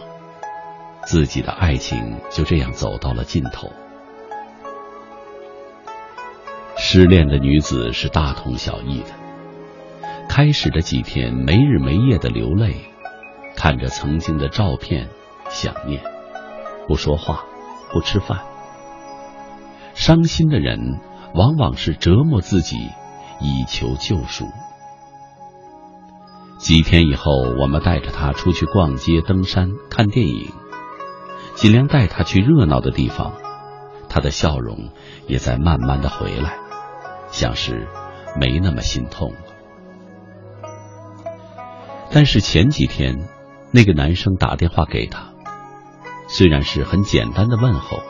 [1.08, 3.72] 自己的爱情就这样走到了尽头。
[6.82, 9.10] 失恋的女子是大同小异的。
[10.30, 12.78] 开始的几天没日没夜的流泪，
[13.56, 15.10] 看着曾经的照片，
[15.50, 16.02] 想念，
[16.88, 17.44] 不说话，
[17.92, 18.40] 不吃饭。
[19.94, 21.00] 伤心的人
[21.36, 22.78] 往往是折磨自己，
[23.42, 24.48] 以求救赎。
[26.60, 30.50] 几天以后，我们带着他出去逛街、登山、看电影，
[31.56, 33.34] 尽量带他去热闹的地方，
[34.08, 34.90] 他的笑容
[35.28, 36.58] 也在慢慢的回来。
[37.32, 37.88] 像是
[38.36, 39.40] 没那么心痛了，
[42.12, 43.28] 但是前几天
[43.72, 45.34] 那个男生打电话给他，
[46.28, 48.02] 虽然是很简单的问候，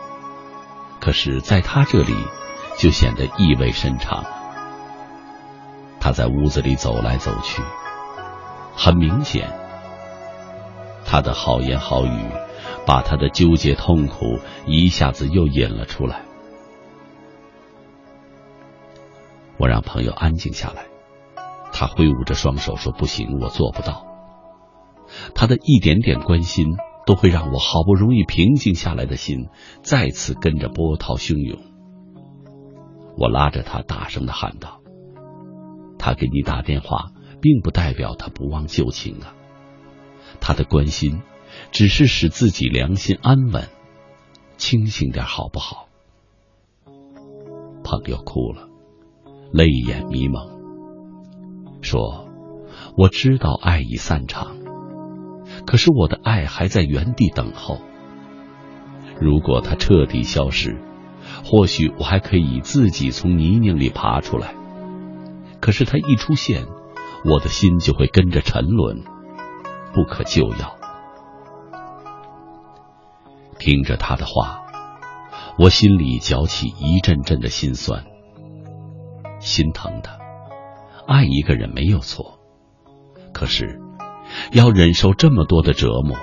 [1.00, 2.14] 可是在他这里
[2.78, 4.24] 就显得意味深长。
[6.00, 7.62] 他在屋子里走来走去，
[8.74, 9.52] 很明显，
[11.06, 12.26] 他的好言好语
[12.86, 16.22] 把他的纠结痛苦一下子又引了出来。
[19.60, 20.86] 我让朋友安静下来，
[21.74, 24.08] 他挥舞着双手说：“不行，我做不到。”
[25.36, 29.50] 他的一点点关心，都会让我好不容易平静下来的心
[29.82, 31.60] 再次跟着波涛汹涌。
[33.18, 34.80] 我拉着他大声的喊道
[36.00, 39.36] ：“他给你打电话，并不代表他不忘旧情啊！
[40.40, 41.22] 他的关心，
[41.74, 43.68] 只是使自己良心安稳，
[44.56, 45.90] 清醒点好不好？”
[47.84, 48.69] 朋友哭了。
[49.52, 50.48] 泪眼迷蒙，
[51.82, 52.28] 说
[52.96, 54.58] ：“我知道爱已散场，
[55.66, 57.80] 可是我的爱还在原地等候。
[59.20, 60.78] 如果它彻底消失，
[61.44, 64.54] 或许我还可以自己从泥泞里爬出来。
[65.60, 66.68] 可是它一出现，
[67.26, 69.04] 我的心就会跟着沉沦，
[69.94, 70.76] 不可救药。”
[73.58, 74.62] 听着他的话，
[75.58, 78.06] 我心里搅起一阵阵的心酸。
[79.40, 80.20] 心疼的，
[81.08, 82.40] 爱一个人没有错，
[83.34, 83.80] 可是
[84.52, 86.18] 要忍受这么多的折磨。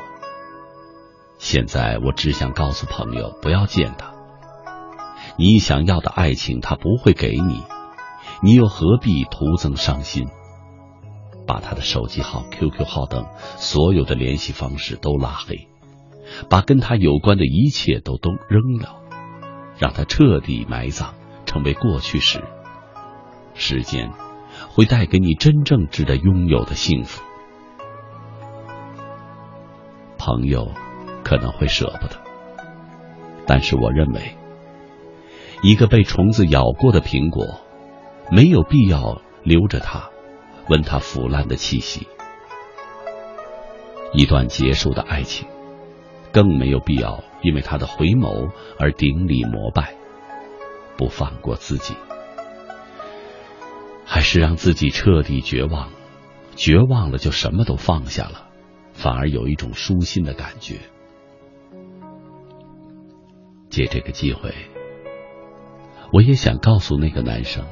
[1.38, 4.14] 现在我只想告诉朋友，不要见他。
[5.38, 7.62] 你想要的爱情他不会给你，
[8.42, 10.28] 你又何必徒增伤心？
[11.46, 15.68] 把他的手机号、QQ 号等所有的联系方式都拉黑，
[16.48, 18.96] 把跟他有关的一切都都扔了，
[19.78, 21.14] 让他彻底埋葬，
[21.44, 22.42] 成为过去时。
[23.56, 24.10] 时间
[24.70, 27.22] 会带给你真正值得拥有的幸福。
[30.18, 30.70] 朋友
[31.24, 32.16] 可能会舍不得，
[33.46, 34.36] 但是我认为，
[35.62, 37.60] 一个被虫子咬过的苹果，
[38.30, 40.10] 没有必要留着它，
[40.68, 42.06] 闻它腐烂的气息。
[44.12, 45.46] 一段结束的爱情，
[46.32, 49.94] 更没有必要因为他的回眸而顶礼膜拜，
[50.96, 51.94] 不放过自己。
[54.06, 55.90] 还是让自己彻底绝望？
[56.54, 58.48] 绝望了就什么都放下了，
[58.94, 60.76] 反而有一种舒心的感觉。
[63.68, 64.54] 借这个机会，
[66.12, 67.66] 我也想告诉那个男生：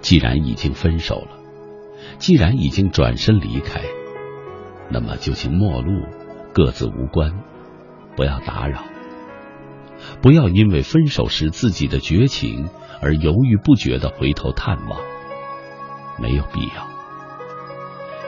[0.00, 1.36] 既然已经分手了，
[2.18, 3.82] 既然已经转身离开，
[4.90, 6.06] 那么就请陌路，
[6.54, 7.42] 各自无关，
[8.16, 8.84] 不要打扰，
[10.22, 12.70] 不要因为分手时自己的绝情
[13.00, 15.00] 而犹豫不决的回头探望，
[16.18, 16.88] 没有必要。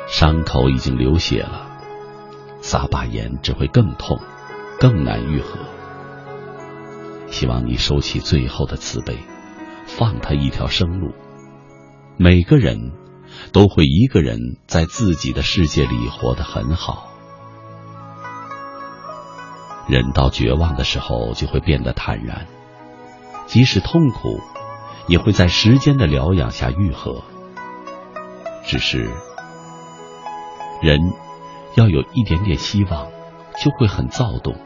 [0.08, 1.66] 伤口已经流血了，
[2.60, 4.18] 撒把盐只会更痛，
[4.78, 5.58] 更难愈合。
[7.28, 9.16] 希望你收起最后的慈悲，
[9.86, 11.12] 放他一条生路。
[12.18, 12.92] 每个人
[13.52, 17.08] 都会一个人在自己的世界里活得很好。
[19.88, 22.46] 人到绝望的时候，就会变得坦然，
[23.46, 24.40] 即使痛苦，
[25.06, 27.22] 也会在时间的疗养下愈合。
[28.64, 29.10] 只是。
[30.80, 30.98] 人
[31.76, 33.06] 要有一点点希望，
[33.62, 34.56] 就会很躁动，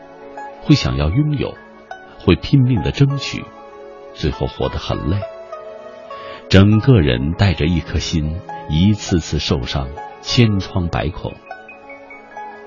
[0.63, 1.55] 会想要拥有，
[2.19, 3.45] 会拼命的争取，
[4.15, 5.21] 最后活得很累。
[6.49, 9.89] 整个人带着一颗心，一次次受伤，
[10.23, 11.35] 千疮百孔。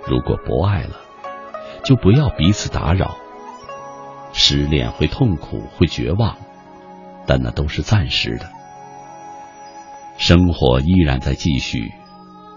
[0.05, 0.99] 如果不爱了，
[1.83, 3.17] 就不要彼此打扰。
[4.31, 6.37] 失恋会痛苦，会绝望，
[7.29, 8.49] 但那都是暂时的。
[10.17, 11.93] 生活依然在继续。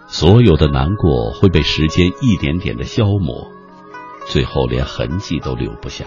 [0.09, 3.51] 所有的难过会被时间一点点的消磨，
[4.27, 6.07] 最后连痕迹都留不下。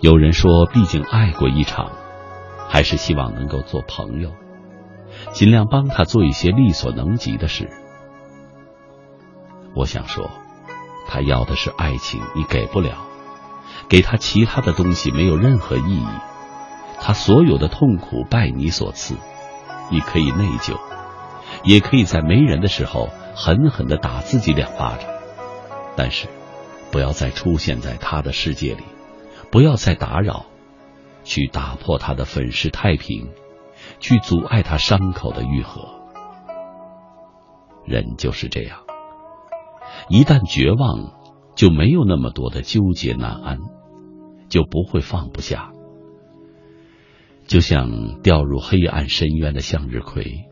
[0.00, 1.92] 有人说，毕竟爱过一场，
[2.68, 4.32] 还是希望能够做朋友，
[5.32, 7.70] 尽量帮他做一些力所能及的事。
[9.76, 10.28] 我想说，
[11.06, 13.06] 他要的是爱情，你给不了，
[13.88, 16.06] 给他其他的东西没有任何意义。
[17.00, 19.14] 他所有的痛苦拜你所赐，
[19.90, 20.78] 你可以内疚。
[21.62, 25.08] 也可以在没人的时候狠狠的打自己两巴掌，
[25.96, 26.28] 但是
[26.90, 28.82] 不要再出现在他的世界里，
[29.50, 30.46] 不要再打扰，
[31.22, 33.30] 去打破他的粉饰太平，
[33.98, 35.88] 去阻碍他伤口的愈合。
[37.86, 38.80] 人就是这样，
[40.08, 41.12] 一旦绝望，
[41.54, 43.58] 就没有那么多的纠结难安，
[44.54, 45.72] 就不会放不下，
[47.48, 50.44] 就像掉入黑暗深渊的向日葵。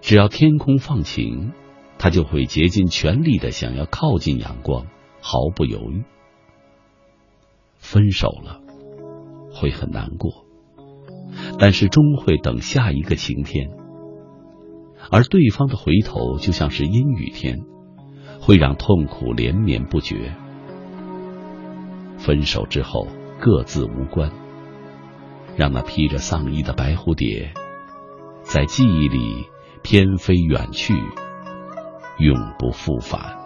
[0.00, 1.52] 只要天空放晴，
[1.96, 4.86] 他就会竭尽全力的想要靠近阳光，
[5.20, 6.02] 毫不犹豫。
[7.78, 8.60] 分手了，
[9.54, 10.44] 会很难过，
[11.56, 13.70] 但是终会等下一个晴天。
[15.12, 17.58] 而对方的回头就像是阴雨天，
[18.40, 20.34] 会让痛苦连绵不绝。
[22.18, 23.06] 分手之后
[23.40, 24.30] 各自无关，
[25.56, 27.52] 让那披着丧衣的白蝴蝶，
[28.42, 29.48] 在记忆里。
[29.82, 30.92] 翩飞远去，
[32.18, 33.39] 永不复返。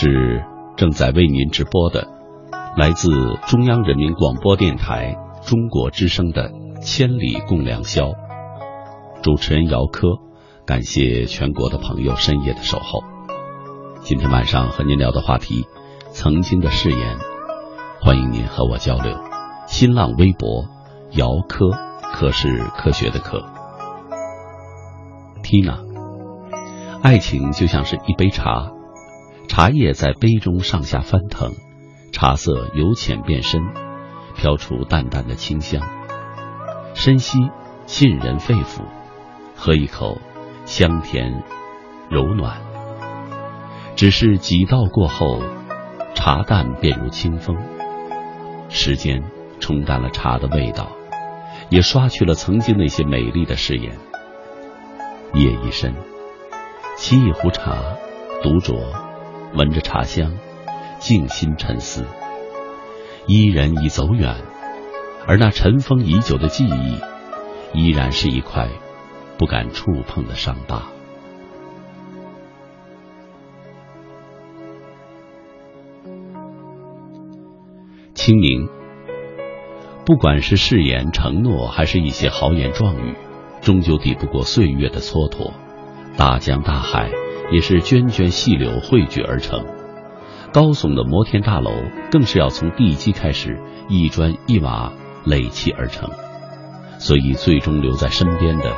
[0.00, 0.44] 是
[0.76, 2.06] 正在为您直播的
[2.76, 3.10] 来自
[3.48, 8.04] 中央人民广播电台中国之声的《千里共良宵》，
[9.24, 10.06] 主持人姚科，
[10.64, 13.02] 感谢全国的朋友深夜的守候。
[14.02, 15.66] 今天晚上和您聊的话题，
[16.12, 17.16] 曾经的誓言，
[18.00, 19.18] 欢迎您和我交流。
[19.66, 20.64] 新浪微博
[21.10, 21.70] 姚科，
[22.14, 23.44] 科是科学的科。
[25.42, 25.76] Tina。
[27.02, 28.70] 爱情就像是一杯茶，
[29.58, 31.50] 茶叶在杯中上下翻腾，
[32.12, 33.60] 茶色由浅变深，
[34.36, 35.82] 飘出淡淡的清香，
[36.94, 37.40] 深吸
[37.84, 38.82] 沁人肺腑，
[39.56, 40.18] 喝一口，
[40.64, 41.42] 香甜
[42.08, 42.60] 柔暖。
[43.96, 45.42] 只是几道过后，
[46.14, 47.56] 茶淡便如清风，
[48.68, 49.24] 时间
[49.58, 50.92] 冲淡了茶的味道，
[51.68, 53.98] 也刷去了曾经那些美丽的誓言。
[55.34, 55.96] 夜已深。
[56.96, 57.76] 沏一壶茶，
[58.40, 59.07] 独酌，
[59.54, 60.32] 闻着茶香，
[60.98, 62.04] 静心沉思。
[63.26, 64.34] 伊人已走远，
[65.26, 66.98] 而那尘封已久的记忆，
[67.72, 68.68] 依然是一块
[69.36, 70.82] 不敢触碰的伤疤。
[78.14, 78.68] 清明，
[80.04, 83.14] 不管是誓言、承诺，还是一些豪言壮语，
[83.60, 85.52] 终究抵不过岁月的蹉跎。
[86.16, 87.10] 大江大海
[87.50, 89.64] 也是涓涓细流汇聚而成，
[90.52, 91.70] 高耸的摩天大楼
[92.10, 94.92] 更是要从地基开始一砖一瓦
[95.24, 96.10] 垒砌而成，
[96.98, 98.72] 所以最终留在身边的，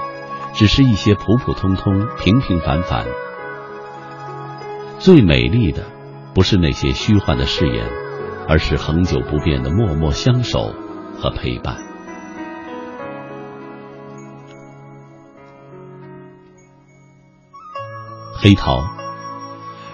[0.55, 3.07] 只是一些普普通通、平平凡凡。
[4.99, 5.83] 最美丽的，
[6.35, 7.87] 不是那些虚幻的誓言，
[8.49, 10.73] 而是恒久不变的默默相守
[11.19, 11.90] 和陪伴。
[18.43, 18.83] 黑桃，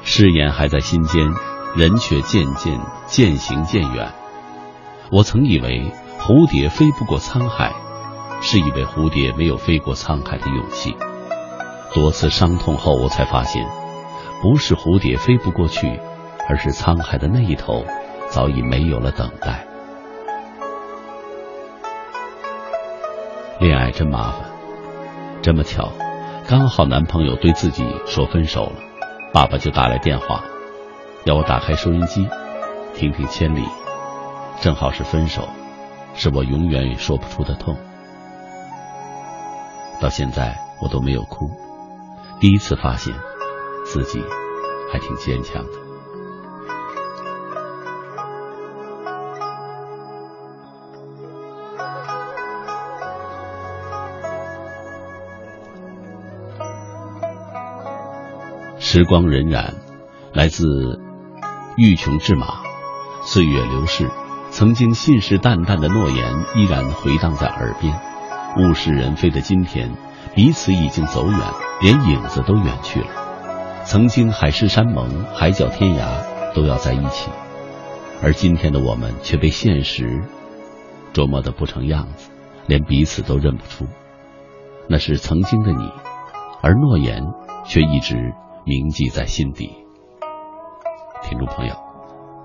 [0.05, 1.35] 誓言还在心间，
[1.75, 2.79] 人却渐渐
[3.09, 4.13] 渐行渐远。
[5.11, 5.91] 我曾以为
[6.21, 7.73] 蝴蝶飞不过沧海，
[8.41, 10.97] 是以为蝴蝶没有飞过沧海的勇气。
[11.93, 13.67] 多次伤痛后，我才发现，
[14.41, 15.99] 不是蝴蝶飞不过去，
[16.49, 17.85] 而是沧海的那一头
[18.29, 19.67] 早已没有了等待。
[23.59, 24.43] 恋爱真麻烦，
[25.43, 25.91] 这么巧。
[26.49, 28.77] 刚好男朋友对自己说分手了，
[29.33, 30.45] 爸爸就打来电话，
[31.25, 32.29] 要我打开收音机，
[32.95, 33.63] 听听《千里》，
[34.63, 35.49] 正好是分手，
[36.15, 37.77] 是我永远也说不出的痛。
[40.01, 41.51] 到现在我都没有哭，
[42.39, 43.13] 第一次发现
[43.85, 44.23] 自己
[44.93, 45.86] 还挺坚强的。
[58.97, 59.75] 时光荏苒，
[60.33, 60.65] 来自
[61.77, 62.63] 欲穷志马。
[63.27, 64.11] 岁月流逝，
[64.49, 67.95] 曾经信誓旦旦的诺言依然回荡在耳边。
[68.57, 69.95] 物是人非的今天，
[70.35, 71.39] 彼此已经走远，
[71.83, 73.09] 连影子都远去了。
[73.85, 77.29] 曾经海誓山盟、海角天涯都要在一起，
[78.23, 80.23] 而今天的我们却被现实
[81.13, 82.31] 琢磨得不成样子，
[82.67, 83.85] 连彼此都认不出，
[84.89, 85.87] 那是曾经的你，
[86.63, 87.23] 而诺言
[87.67, 88.33] 却一直
[88.69, 89.71] 铭记在心底。
[91.23, 91.77] 听众朋友，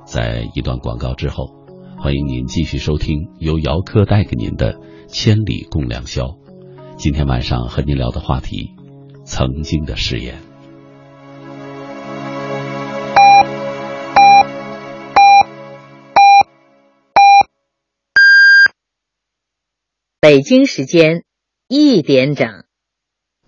[0.05, 1.47] 在一段广告之后，
[1.97, 4.73] 欢迎您继续收听由姚科带给您的
[5.07, 6.25] 《千里共良宵》。
[6.95, 8.69] 今天晚上和您聊的话题，
[9.25, 10.39] 曾经的誓言。
[20.19, 21.23] 北京时间
[21.67, 22.60] 一点整。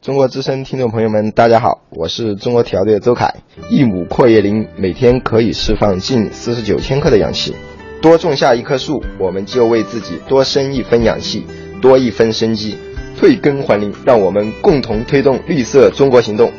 [0.03, 3.35] 中国之声听众朋友们，大家好，我是中国体疗队的周凯。
[3.69, 7.55] 一亩阔叶林每天可以释放近四十九千克的氧气，
[8.01, 11.45] 多种下一棵树，我们就为自己多生一分氧气，
[11.81, 12.75] 多一分生机。
[13.17, 16.51] 退耕还林，让我们共同推动绿色中国行动。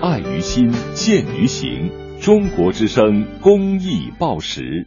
[0.00, 1.90] 爱于心，见于行。
[2.18, 4.86] 中国之声公益报时。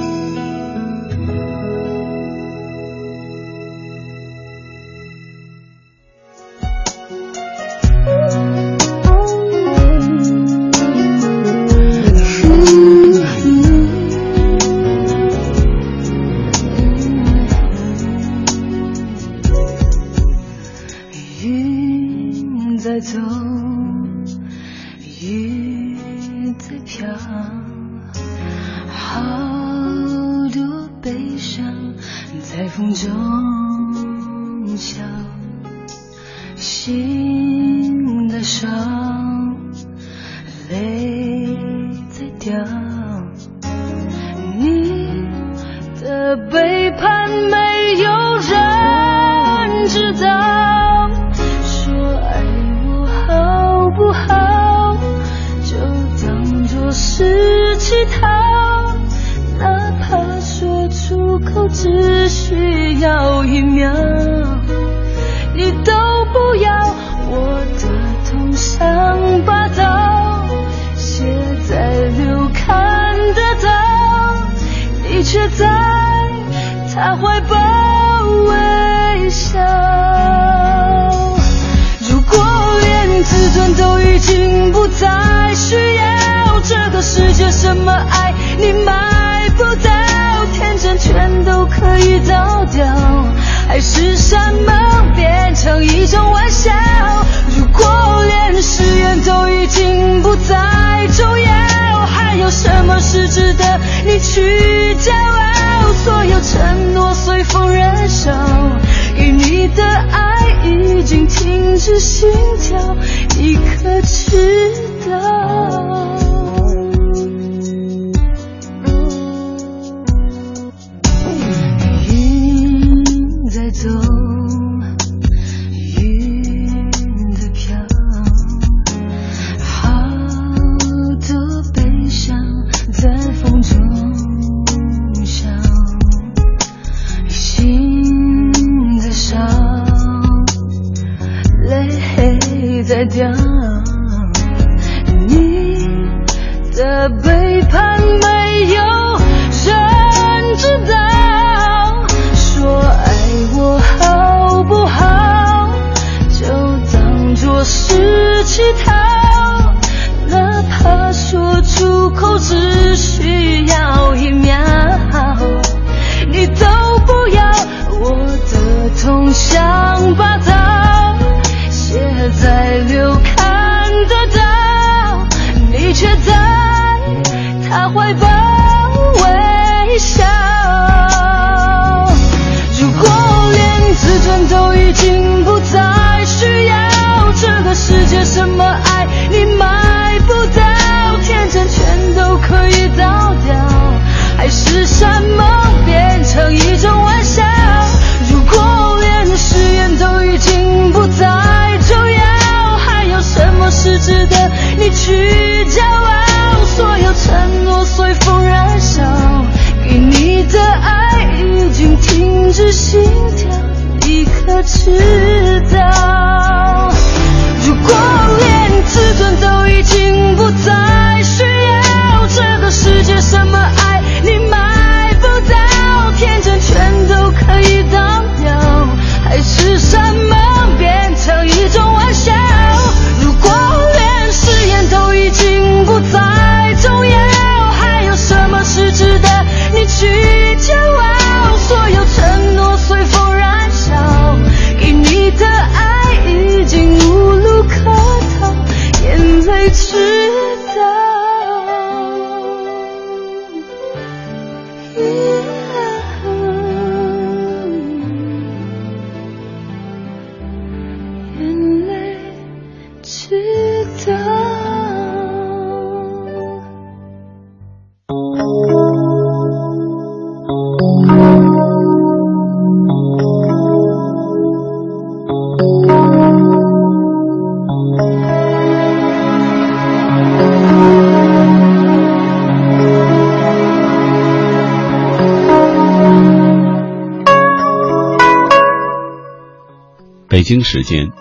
[290.51, 291.13] 北京时间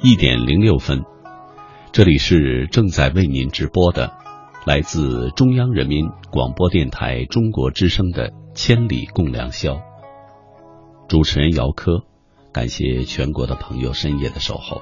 [0.00, 1.04] 一点零六分，
[1.92, 4.14] 这里是正在为您直播的，
[4.64, 9.74] 来自中央人民广播电台中国之声的《千里共良宵》。
[11.10, 12.04] 主持人姚科，
[12.54, 14.80] 感谢全国的朋友深夜的守候。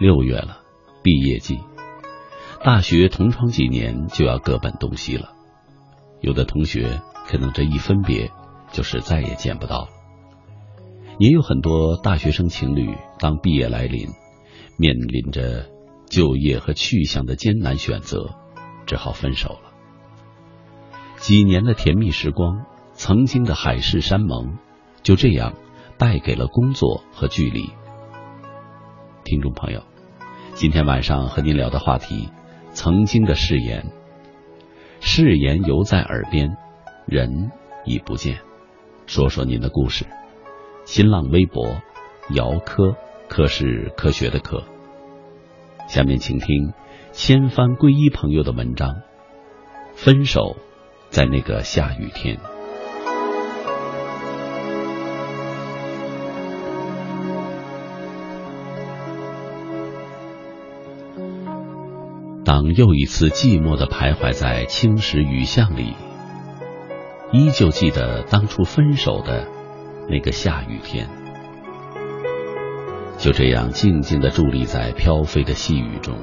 [0.00, 0.56] 六月了，
[1.04, 1.60] 毕业季，
[2.64, 5.34] 大学同窗几年就要各奔东西了，
[6.20, 8.32] 有的同学可能这一分别
[8.72, 9.99] 就是再也见不到了。
[11.20, 14.08] 也有很多大学生情侣，当毕业来临，
[14.78, 15.66] 面临着
[16.08, 18.30] 就业和去向的艰难选择，
[18.86, 19.70] 只好分手了。
[21.18, 22.64] 几年的甜蜜时光，
[22.94, 24.56] 曾经的海誓山盟，
[25.02, 25.52] 就这样
[25.98, 27.68] 败给了工作和距离。
[29.22, 29.82] 听众朋友，
[30.54, 32.30] 今天晚上和您聊的话题，
[32.72, 33.92] 曾经的誓言，
[35.00, 36.56] 誓言犹在耳边，
[37.04, 37.50] 人
[37.84, 38.40] 已不见。
[39.04, 40.06] 说说您的故事。
[40.92, 41.80] 新浪微博，
[42.34, 42.96] 姚科，
[43.28, 44.64] 科是科学的科。
[45.86, 46.72] 下面请听
[47.12, 48.96] 千帆归一朋友的文章。
[49.94, 50.56] 分手，
[51.08, 52.40] 在那个下雨天。
[62.44, 65.94] 当又一次寂寞的徘徊在青石雨巷里，
[67.30, 69.59] 依旧记得当初分手的。
[70.10, 71.08] 那个下雨天，
[73.16, 76.16] 就这样静静的伫立在飘飞的细雨中，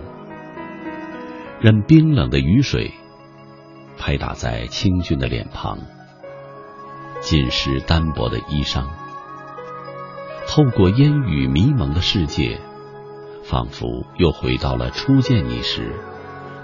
[1.62, 2.92] 任冰冷的雨水
[3.98, 5.80] 拍打在清俊的脸庞，
[7.22, 8.84] 浸湿单薄的衣裳。
[10.50, 12.60] 透过烟雨迷蒙的世界，
[13.46, 15.94] 仿佛又回到了初见你时，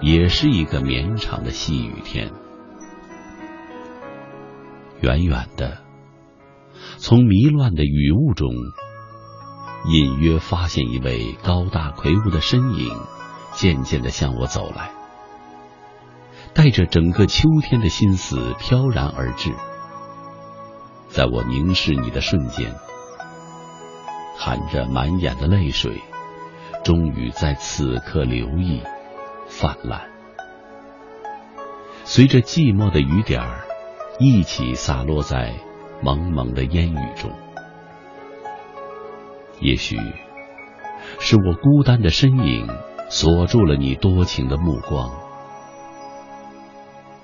[0.02, 2.30] 也是一个绵长的细雨天，
[5.00, 5.83] 远远的。
[7.04, 8.50] 从迷乱的雨雾中，
[9.90, 12.98] 隐约发现一位高大魁梧的身影，
[13.52, 14.90] 渐渐的向我走来，
[16.54, 19.54] 带着整个秋天的心思飘然而至。
[21.10, 22.74] 在我凝视你的瞬间，
[24.38, 26.02] 含着满眼的泪水，
[26.86, 28.82] 终于在此刻流溢
[29.50, 30.10] 泛滥，
[32.06, 33.66] 随着寂寞的雨点儿
[34.20, 35.54] 一起洒落在。
[36.04, 37.32] 蒙蒙的烟雨中，
[39.62, 39.96] 也许
[41.20, 42.68] 是我孤单的身影
[43.10, 45.12] 锁住了你多情的目光，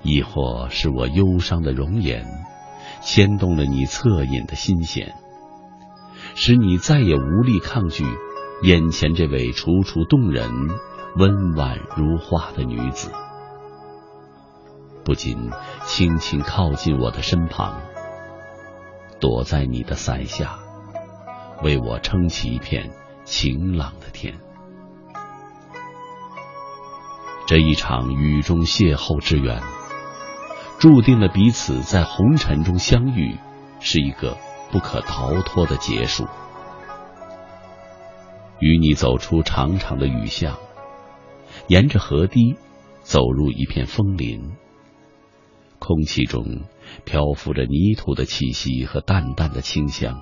[0.01, 2.25] 亦或是我忧伤的容颜
[3.01, 5.13] 牵动了你恻隐的心弦，
[6.35, 8.05] 使你再也无力抗拒
[8.63, 10.49] 眼前这位楚楚动人、
[11.17, 13.11] 温婉如画的女子，
[15.03, 15.49] 不禁
[15.83, 17.81] 轻轻靠近我的身旁。
[19.19, 20.59] 躲在你的伞下，
[21.61, 22.91] 为我撑起一片
[23.25, 24.39] 晴朗的天。
[27.45, 29.61] 这一场雨中邂逅之缘，
[30.79, 33.37] 注定了彼此在红尘中相遇，
[33.79, 34.37] 是一个
[34.71, 36.27] 不可逃脱的结束。
[38.59, 40.57] 与你走出长长的雨巷，
[41.67, 42.55] 沿着河堤
[43.01, 44.53] 走入一片枫林，
[45.79, 46.61] 空气中。
[47.05, 50.21] 漂浮着泥土的气息和淡淡的清香。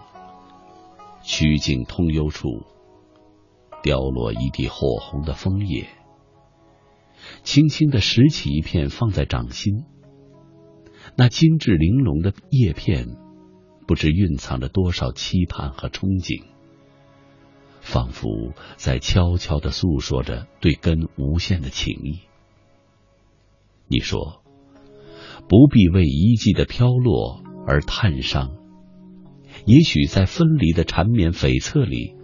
[1.24, 2.48] 曲径通幽处，
[3.84, 5.88] 掉落一地火红的枫叶，
[7.44, 9.84] 轻轻的拾起一片放在掌心。
[11.18, 13.18] 那精致玲珑的叶片，
[13.88, 16.46] 不知蕴藏着多少期盼和憧憬，
[17.82, 22.22] 仿佛在悄悄的诉说着对根无限的情谊。
[23.88, 24.44] 你说。
[25.50, 28.52] 不必为一季的飘落而叹伤，
[29.66, 32.16] 也许在分离的缠绵悱恻里，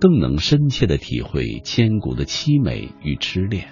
[0.00, 3.68] 更能深切的体会千古的凄美与痴恋。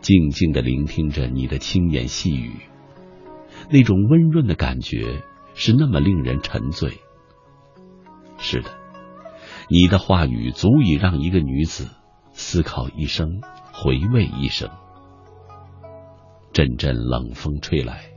[0.00, 2.52] 静静的聆听着你的轻言细语，
[3.70, 5.22] 那种温润的感觉
[5.54, 6.92] 是那么令人沉醉。
[8.38, 8.70] 是的，
[9.68, 11.88] 你的话语足以让一个女子
[12.32, 14.70] 思考一生，回味一生。
[16.58, 18.10] 阵阵冷风吹来，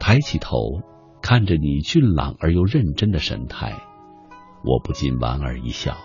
[0.00, 0.80] 抬起头
[1.22, 3.84] 看着你俊朗而又认真的神态，
[4.64, 5.96] 我不禁莞尔一笑，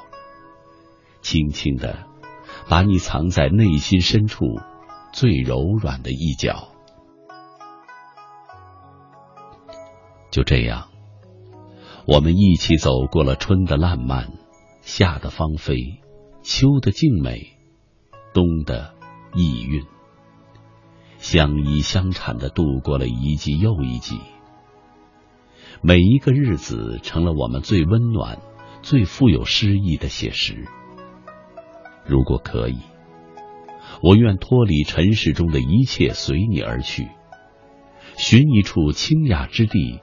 [1.22, 2.06] 轻轻的
[2.70, 4.46] 把你藏在内心深处
[5.14, 6.68] 最柔软的一角。
[10.30, 10.90] 就这样，
[12.06, 14.32] 我们一起走过了春的烂漫、
[14.82, 16.04] 夏的芳菲、
[16.44, 17.58] 秋的静美、
[18.32, 18.94] 冬的
[19.34, 19.88] 意蕴。
[21.26, 24.20] 相依相缠的度过了一季又一季，
[25.82, 28.38] 每一个日子成了我们最温暖、
[28.84, 30.68] 最富有诗意的写实。
[32.06, 32.78] 如果可以，
[34.04, 37.08] 我愿脱离尘世中的一切，随你而去，
[38.18, 40.02] 寻一处清雅之地，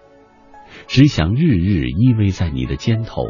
[0.88, 3.22] 只想日日依偎在你的肩头，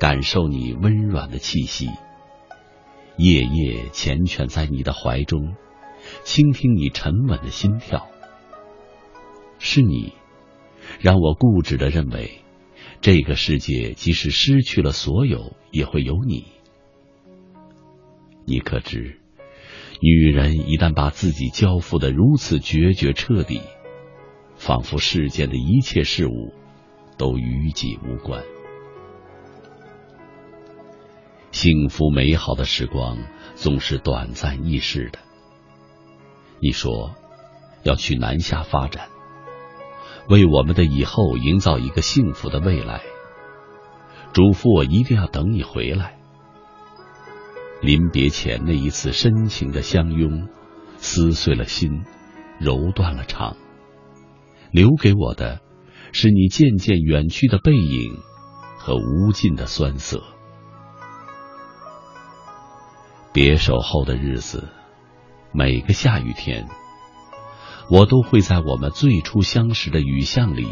[0.00, 1.90] 感受你温软的气息，
[3.18, 5.54] 夜夜缱绻在你的怀中，
[6.24, 8.08] 倾听你沉稳的心跳。
[9.58, 10.12] 是你。
[11.00, 12.42] 让我固执的认为，
[13.02, 16.46] 这个世界即使失去了所有，也会有你。
[18.46, 19.20] 你可知，
[20.00, 23.60] 女人一旦把自己交付的如此决绝彻底，
[24.56, 26.54] 仿佛世间的一切事物
[27.18, 28.42] 都与己无关。
[31.52, 33.18] 幸福美好的时光
[33.56, 35.18] 总是短暂易逝的。
[36.60, 37.14] 你说
[37.82, 39.08] 要去南下发展。
[40.28, 43.00] 为我们的以后营造一个幸福的未来，
[44.34, 46.18] 嘱咐我一定要等你回来。
[47.80, 50.48] 临别前那一次深情的相拥，
[50.96, 52.04] 撕碎了心，
[52.58, 53.56] 揉断了肠，
[54.70, 55.60] 留给我的
[56.12, 58.18] 是你渐渐远去的背影
[58.76, 60.22] 和无尽的酸涩。
[63.32, 64.68] 别守候的日子，
[65.52, 66.68] 每个下雨天。
[67.90, 70.68] 我都会在我们最初相识的雨巷里，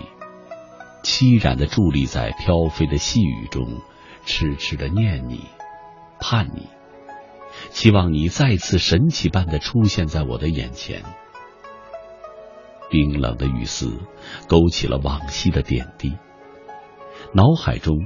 [1.02, 3.80] 凄然的伫立在飘飞的细雨中，
[4.26, 5.46] 痴痴的念你，
[6.20, 6.68] 盼你，
[7.70, 11.04] 期望你再次神奇般的出现在我的眼前。
[12.90, 13.98] 冰冷的雨丝
[14.46, 16.18] 勾起了往昔的点滴，
[17.32, 17.96] 脑海中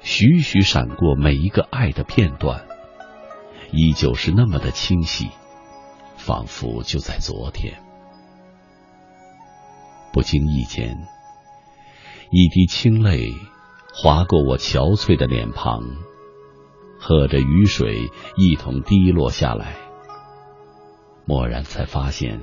[0.00, 2.64] 徐徐闪过每一个爱的片段，
[3.72, 5.28] 依旧是那么的清晰，
[6.24, 7.74] 仿佛就在昨天。
[10.10, 10.96] 不经意间，
[12.30, 13.30] 一滴清泪
[13.92, 15.82] 划过我憔悴的脸庞，
[16.98, 19.76] 和着雨水一同滴落下来。
[21.26, 22.40] 蓦然才发现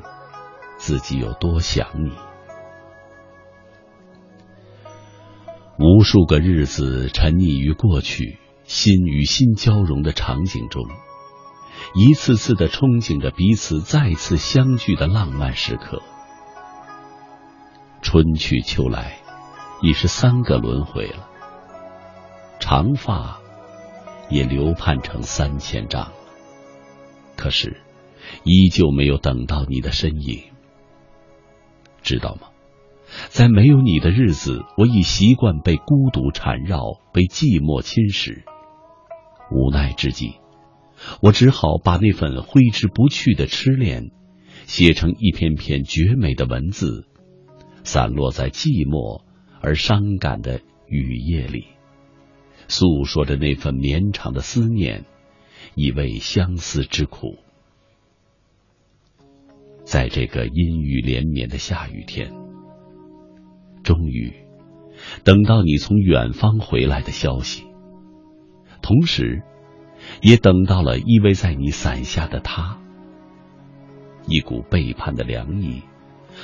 [0.77, 2.11] 自己有多想你。
[5.79, 10.83] 无数个日子沉溺于过去，心与心交融的场景中，
[11.93, 16.01] 一次次的憧憬着彼此再次相聚的浪漫时刻。
[18.01, 19.17] 春去秋来，
[19.81, 21.27] 已是三个轮回了。
[22.59, 23.39] 长发
[24.29, 26.13] 也流盼成三千丈了，
[27.35, 27.81] 可是
[28.43, 30.43] 依旧没有等到你的身影。
[32.01, 32.47] 知道吗？
[33.27, 36.79] 在没有你的日子，我已习惯被孤独缠绕，
[37.11, 38.43] 被寂寞侵蚀。
[39.51, 40.39] 无奈之际，
[41.21, 44.11] 我只好把那份挥之不去的痴恋，
[44.65, 47.07] 写成一篇篇绝美的文字。
[47.83, 49.23] 散落在寂寞
[49.59, 51.65] 而伤感的雨夜里，
[52.67, 55.05] 诉说着那份绵长的思念，
[55.73, 57.37] 以慰相思之苦。
[59.83, 62.31] 在这个阴雨连绵的下雨天，
[63.83, 64.31] 终于
[65.23, 67.63] 等到你从远方回来的消息，
[68.83, 69.41] 同时，
[70.21, 72.77] 也等到了依偎在你伞下的他。
[74.27, 75.81] 一股背叛的凉意，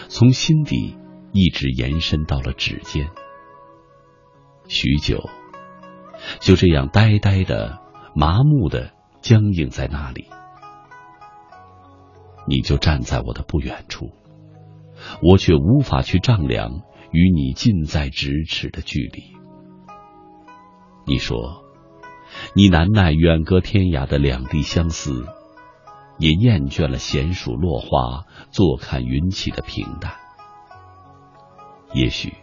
[0.10, 0.98] 从心底。
[1.34, 3.10] 一直延伸到了指尖，
[4.68, 5.30] 许久，
[6.40, 7.80] 就这样呆呆的、
[8.16, 10.30] 麻木的僵硬在那里。
[12.48, 14.10] 你就站在我的不远处，
[15.22, 16.82] 我却无法去丈量
[17.12, 19.36] 与你近在咫尺的距离。
[21.06, 21.62] 你说，
[22.54, 25.26] 你难耐远隔天涯的两地相思，
[26.18, 30.14] 也厌倦了闲数落花、坐看云起的平淡。
[31.94, 32.34] 也许，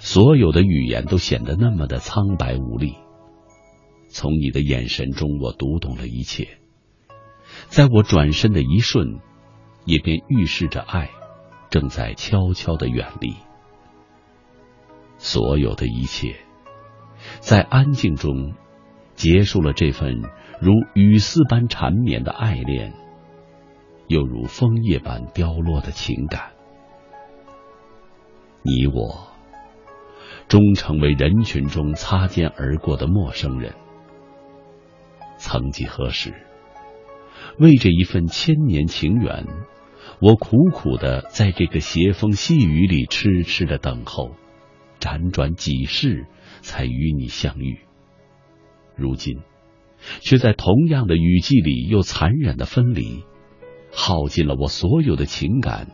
[0.00, 2.96] 所有的语言都显得那么的苍白无力。
[4.08, 6.58] 从你的眼神中，我读懂了一切。
[7.68, 9.20] 在我转身的一瞬，
[9.84, 11.10] 也便预示着爱
[11.70, 13.34] 正在悄悄的远离。
[15.18, 16.36] 所有的一切，
[17.40, 18.54] 在安静中
[19.22, 20.20] 结束了这份
[20.60, 22.92] 如雨丝般缠绵的爱恋，
[24.08, 26.50] 又如枫叶般凋落的情感。
[28.62, 29.28] 你我，
[30.48, 33.74] 终成为人群中擦肩而过的陌生人。
[35.36, 36.34] 曾几何时，
[37.60, 39.46] 为这一份千年情缘，
[40.20, 44.32] 我苦苦的在这个斜风细雨里痴痴的等候，
[44.98, 46.26] 辗转几世
[46.60, 47.82] 才与你相遇。
[49.02, 49.40] 如今，
[50.20, 53.24] 却在同样的雨季里又残忍的分离，
[53.92, 55.88] 耗尽了我所有的情感。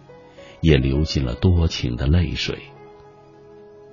[0.60, 2.58] 也流尽了多情的泪水。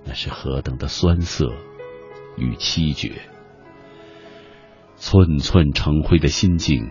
[0.04, 1.54] 那是何等的酸涩
[2.38, 3.22] 与凄绝。
[4.96, 6.90] 寸寸成灰的心境，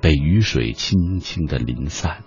[0.00, 2.24] 被雨水轻轻的淋散，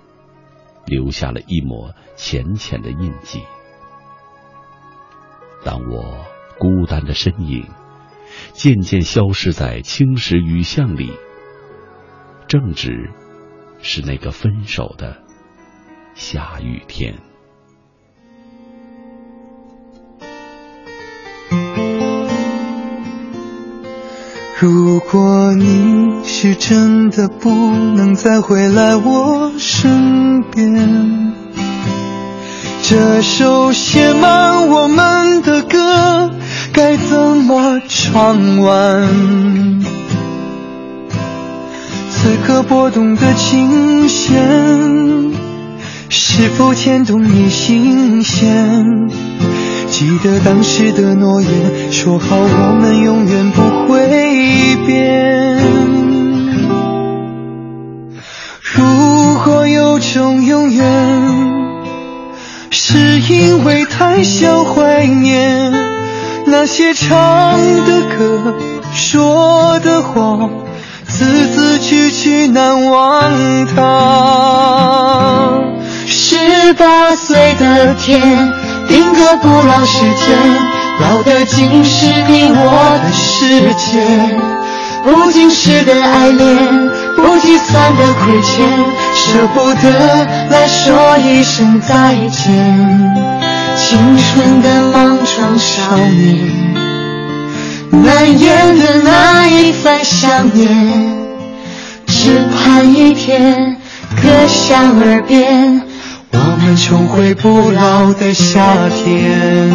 [0.85, 3.41] 留下了一抹浅浅的印记。
[5.65, 6.25] 当我
[6.57, 7.65] 孤单的身影
[8.53, 11.11] 渐渐消失在青石雨巷里，
[12.47, 13.09] 正值
[13.81, 15.17] 是那个分手的
[16.13, 17.15] 下雨天。
[24.59, 31.33] 如果你是真的不能再回来我身边，
[32.83, 36.29] 这首写满我们的歌
[36.83, 39.07] 该怎么唱完？
[42.09, 45.31] 此刻拨动的琴弦，
[46.09, 49.07] 是否牵动你心弦？
[49.91, 55.59] 记得当时的诺言，说好我们永远不会变。
[58.63, 60.83] 如果有种永远，
[62.71, 65.90] 是因为太想怀念
[66.51, 68.53] 那些唱的歌、
[68.93, 70.49] 说的话，
[71.07, 75.61] 字字句句难忘它。
[76.05, 78.51] 十八岁的天。
[78.89, 80.37] 定格不老时间，
[80.99, 84.03] 老的竟是你我的世界。
[85.05, 88.67] 不经事的爱恋，不计算的亏欠，
[89.15, 93.30] 舍不得来说一声再见。
[93.91, 96.47] 青春的莽撞少年，
[97.91, 100.69] 难言的那一番想念，
[102.07, 103.75] 只盼一天
[104.15, 105.81] 歌响耳边。
[106.31, 109.69] 我们重回不老的夏天。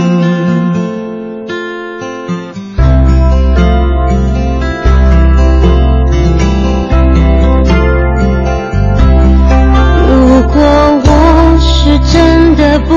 [10.09, 10.63] 如果
[11.05, 12.95] 我是真的不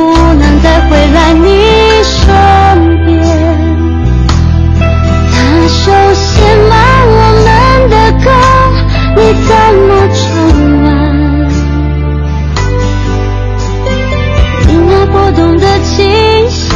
[0.89, 1.47] 回来你
[2.03, 2.25] 身
[3.05, 3.09] 边，
[5.31, 5.37] 那
[5.67, 6.71] 首写满
[7.05, 7.13] 我
[7.45, 7.47] 们
[7.89, 8.27] 的歌，
[9.15, 9.49] 你怎
[9.87, 10.19] 么唱
[10.83, 10.87] 完？
[14.67, 15.95] 你那拨动的琴
[16.49, 16.67] 弦，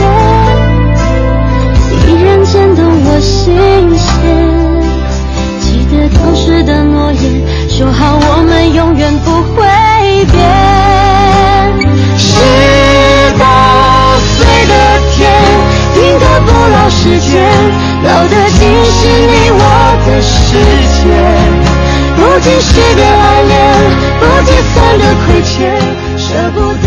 [2.05, 3.35] 依然牵动我心
[3.97, 4.07] 弦。
[5.59, 7.23] 记得当时的诺言，
[7.67, 9.65] 说好我们永远不会
[18.03, 19.63] 老的竟是你我
[20.05, 20.31] 的世
[20.93, 21.01] 界。
[22.15, 23.51] 不经事的爱恋，
[24.19, 25.51] 不计算的亏欠，
[26.17, 26.85] 舍不得。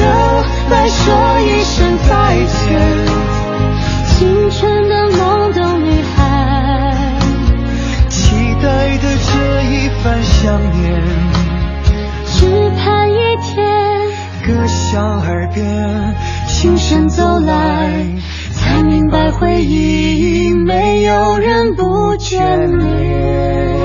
[0.71, 1.05] 来说
[1.41, 1.75] 一声
[2.09, 2.11] 再
[2.47, 2.65] 见，
[4.09, 6.19] 青春的懵懂女孩，
[8.09, 8.17] 期
[8.63, 8.67] 待
[8.99, 9.29] 的这
[9.71, 10.85] 一番想念，
[12.27, 13.55] 只盼一天
[14.45, 15.65] 歌响耳边，
[16.49, 17.93] 轻声走来，
[19.39, 23.76] 回忆没有人不眷恋。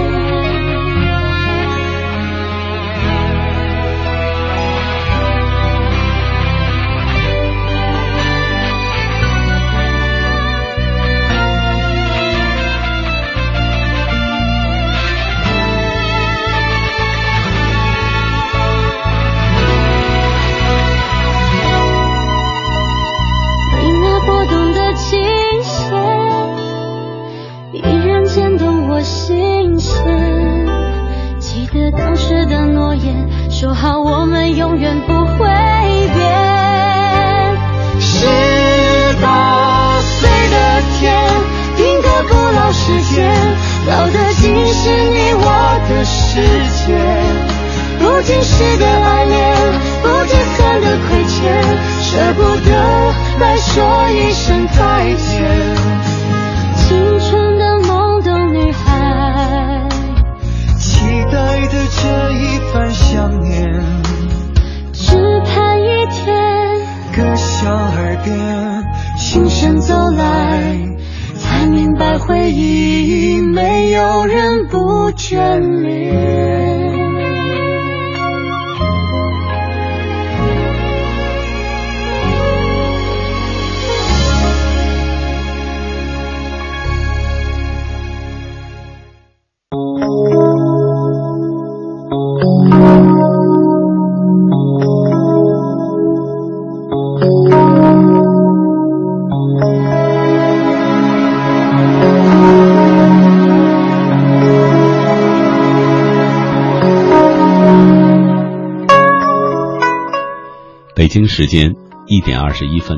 [111.11, 111.75] 北京时间
[112.07, 112.97] 一点二十一分，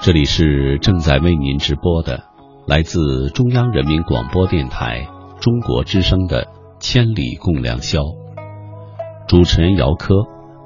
[0.00, 2.24] 这里是正在为您直播的
[2.66, 5.06] 来自中央人民广播电台
[5.40, 6.46] 中国之声的
[6.80, 8.00] 《千里共良宵》，
[9.28, 10.16] 主持人姚科，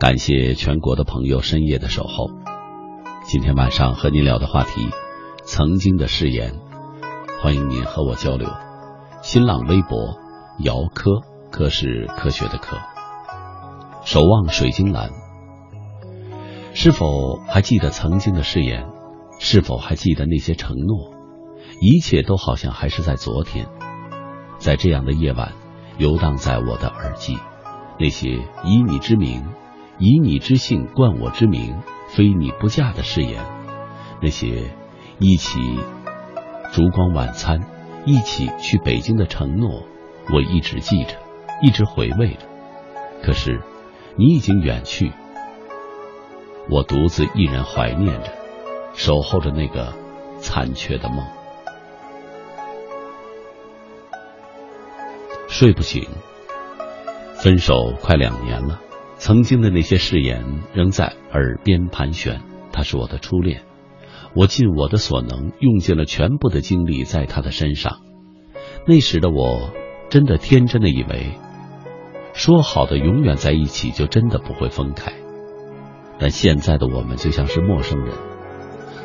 [0.01, 2.31] 感谢全国的朋友深夜的守候。
[3.27, 4.89] 今天晚上和您聊的话题，
[5.45, 6.55] 曾经的誓言，
[7.43, 8.49] 欢迎您和我交流。
[9.21, 10.17] 新浪微博
[10.61, 11.21] 姚科，
[11.51, 12.79] 科是科学的科。
[14.07, 15.11] 守望水晶蓝。
[16.75, 18.87] 是否还记得曾经的誓言？
[19.39, 21.13] 是否还记得那些承诺？
[21.81, 23.67] 一切都好像还是在昨天。
[24.59, 25.53] 在这样的夜晚，
[25.99, 27.37] 游荡在我的耳际，
[27.99, 28.31] 那些
[28.65, 29.45] 以你之名、
[29.99, 33.45] 以你之姓冠我之名、非你不嫁的誓言，
[34.23, 34.71] 那些
[35.19, 35.61] 一起
[36.73, 37.61] 烛光晚餐、
[38.07, 39.83] 一起去北京的承诺，
[40.33, 41.17] 我一直记着，
[41.61, 42.47] 一直回味着。
[43.23, 43.61] 可是，
[44.17, 45.13] 你已经远去。
[46.71, 48.33] 我独自一人怀念着，
[48.95, 49.93] 守候着那个
[50.39, 51.25] 残缺的梦，
[55.49, 56.07] 睡不醒。
[57.35, 58.81] 分手快两年了，
[59.17, 62.41] 曾经的那些誓言仍在耳边盘旋。
[62.71, 63.65] 他是我的初恋，
[64.35, 67.99] 我尽我的所能，用尽了全部的精力在他的身上。
[68.87, 69.71] 那时的我，
[70.09, 71.33] 真的天真的以为，
[72.33, 75.13] 说好的永远在一起，就真的不会分开。
[76.23, 78.15] 但现在的我们就像是陌生人，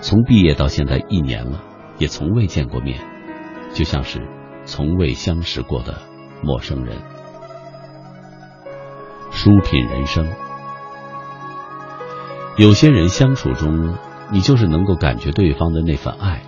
[0.01, 1.63] 从毕业到现在一年了，
[1.97, 2.99] 也从未见过面，
[3.73, 4.21] 就像是
[4.65, 5.97] 从未相识过的
[6.43, 6.99] 陌生人。
[9.31, 10.27] 书品人生，
[12.55, 13.97] 有些人相处中，
[14.31, 16.43] 你就是能够感觉对方的那份爱，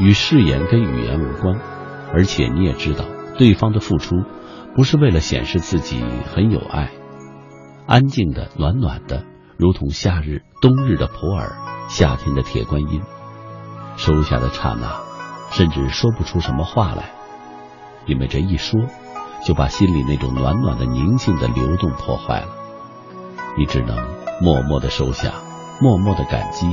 [0.00, 1.60] 与誓言跟语言无关，
[2.12, 3.04] 而且你也知道
[3.38, 4.16] 对方的付出
[4.74, 6.02] 不是为了显示自己
[6.34, 6.90] 很有爱，
[7.86, 9.29] 安静的、暖暖的。
[9.60, 11.52] 如同夏日、冬日的普洱，
[11.90, 13.02] 夏天的铁观音，
[13.98, 15.02] 收下的刹那，
[15.50, 17.10] 甚至说不出什么话来，
[18.06, 18.80] 因为这一说，
[19.44, 22.48] 就把心里那种暖暖的宁静的流动破坏了。
[23.58, 23.98] 你只能
[24.40, 25.34] 默默的收下，
[25.78, 26.66] 默默的感激，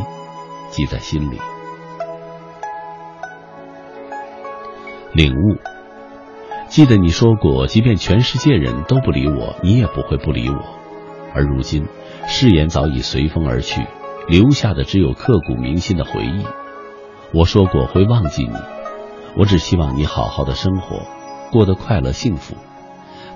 [0.69, 1.41] 记在心里。
[5.11, 5.57] 领悟，
[6.69, 10.63] 记得你说过，即便全世界人都不理我，你也不会不理我。
[11.37, 11.87] 而如今。
[12.27, 13.85] 誓言早已随风而去，
[14.27, 16.45] 留下的只有刻骨铭心的回忆。
[17.33, 18.55] 我说过会忘记你，
[19.37, 21.03] 我只希望你好好的生活，
[21.51, 22.55] 过得快乐幸福。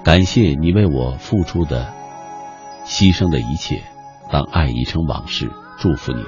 [0.03, 1.93] 感谢你为我付出的、
[2.85, 3.83] 牺牲的一切。
[4.29, 6.23] 当爱已成往事，祝福你，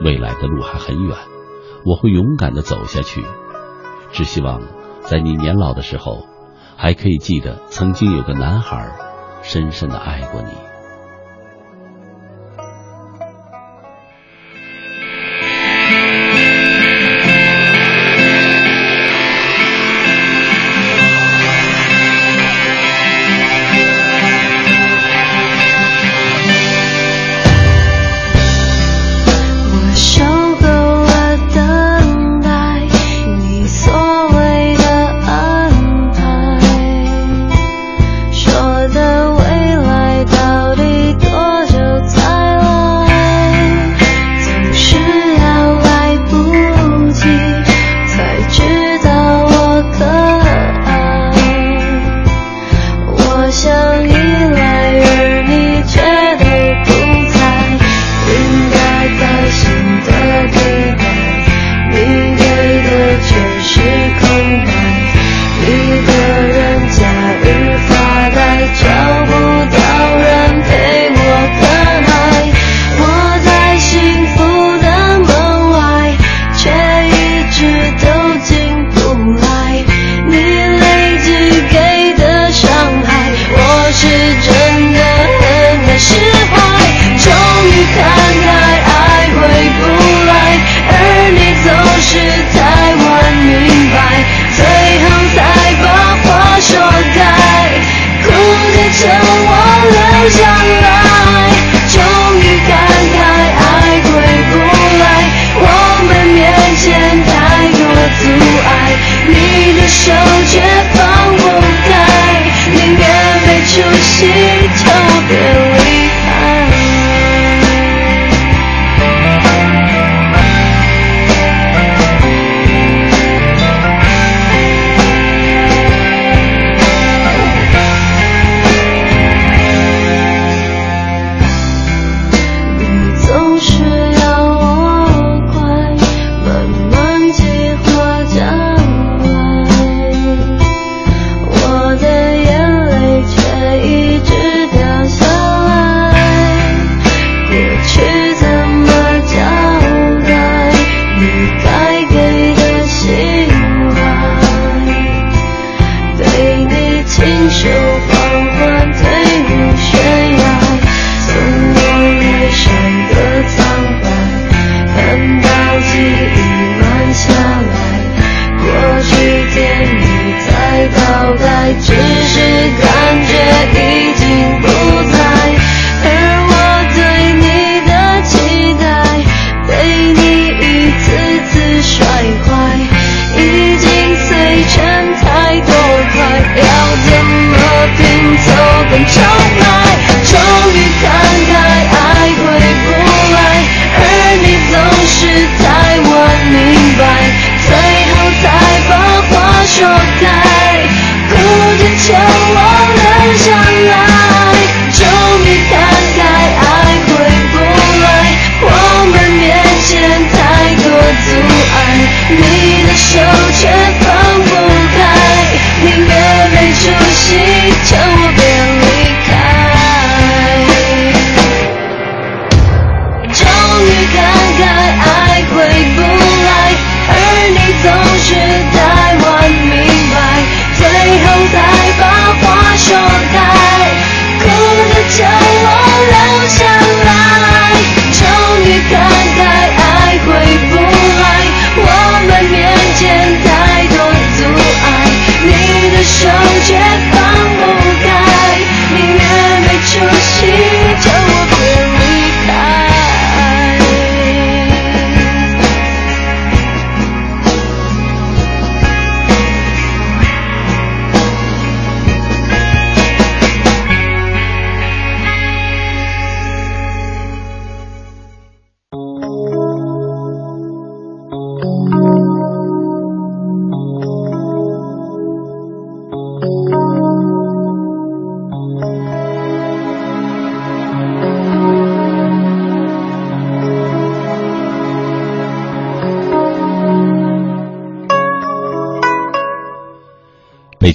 [0.00, 1.16] 未来的路还很远，
[1.84, 3.22] 我会勇敢的走下去。
[4.10, 4.62] 只希望
[5.02, 6.26] 在你年老的时候，
[6.76, 8.92] 还可以记得曾经有个男孩
[9.42, 10.71] 深深的爱过你。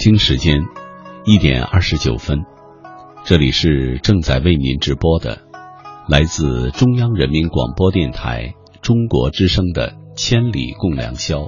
[0.10, 0.62] 京时间
[1.26, 2.46] 一点二十九分，
[3.26, 5.40] 这里是正在为您直播的，
[6.08, 11.40] 来自中央人民广播电台中国之声的《千里共良宵》。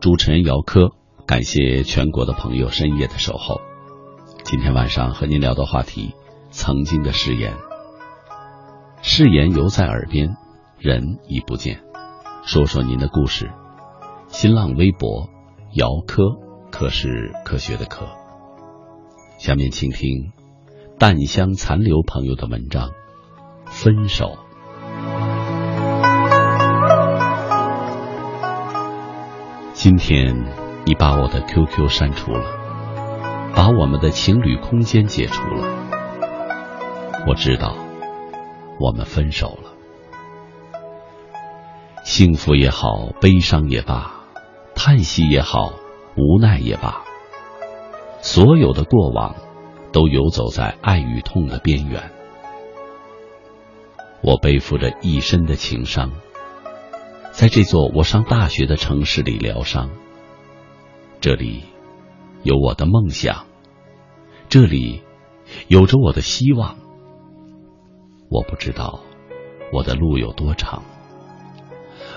[0.00, 0.92] 主持人姚科，
[1.26, 3.60] 感谢全国的朋友深夜的守候。
[4.42, 6.14] 今天晚上和您聊的话题：
[6.50, 7.52] 曾经的誓言。
[9.02, 10.30] 誓言犹在耳边，
[10.78, 11.82] 人已不见。
[12.46, 13.50] 说说您的故事。
[14.28, 15.28] 新浪微博：
[15.74, 16.22] 姚科，
[16.78, 18.06] 科是科学的科。
[19.36, 20.30] 下面请听
[20.96, 22.90] 淡香残留朋友的文章
[23.66, 24.26] 《分手》。
[29.72, 30.36] 今天
[30.86, 32.46] 你把我的 QQ 删除了，
[33.56, 35.64] 把我们的情侣空间解除了。
[37.26, 37.74] 我知道，
[38.78, 39.72] 我们分手了。
[42.04, 44.20] 幸福也好，悲伤也罢，
[44.76, 45.72] 叹息也好，
[46.18, 47.04] 无奈也罢，
[48.20, 49.36] 所有的过往
[49.92, 52.10] 都游走在爱与痛的边缘。
[54.20, 56.10] 我背负着一身的情伤。
[57.30, 59.90] 在这座我上大学的城市里疗伤，
[61.20, 61.62] 这里
[62.42, 63.46] 有我的梦想，
[64.48, 65.04] 这里
[65.68, 66.78] 有着我的希望。
[68.28, 68.98] 我不知道
[69.72, 70.82] 我的路有多长，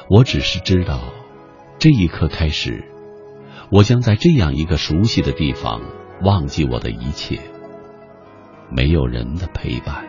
[0.09, 0.99] 我只是知道，
[1.77, 2.90] 这一刻开始，
[3.71, 5.81] 我将在这样一个熟悉的地方
[6.21, 7.39] 忘记我的一切，
[8.69, 10.05] 没有人的陪伴，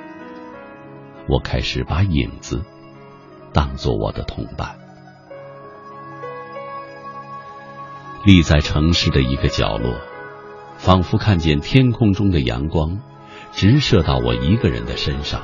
[1.29, 2.65] 我开始把影子
[3.53, 4.77] 当做我的同伴。
[8.25, 9.95] 立在城市的一个角落，
[10.77, 13.01] 仿佛看见天空中的阳光
[13.53, 15.41] 直射到我一个人的身上，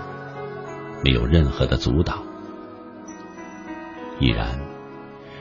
[1.05, 2.25] 没有任何的阻挡。
[4.19, 4.59] 依然，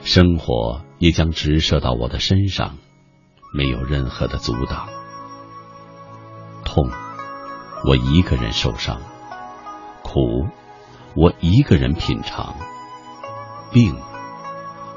[0.03, 2.77] 生活也将直射到我的身上，
[3.53, 4.87] 没有任何的阻挡。
[6.63, 6.89] 痛，
[7.87, 8.97] 我一个人受伤；
[10.03, 10.47] 苦，
[11.15, 12.55] 我一个人品尝；
[13.71, 13.95] 病，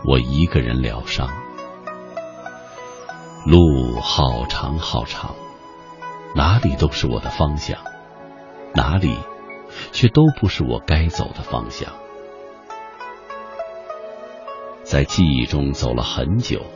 [0.04, 1.28] 我一个人疗伤。
[3.46, 5.34] 路好长好长，
[6.34, 7.78] 哪里都是我的方向，
[8.74, 9.16] 哪里
[9.92, 11.90] 却都不是我该走的方向。
[14.90, 16.66] 在记忆中走了很久，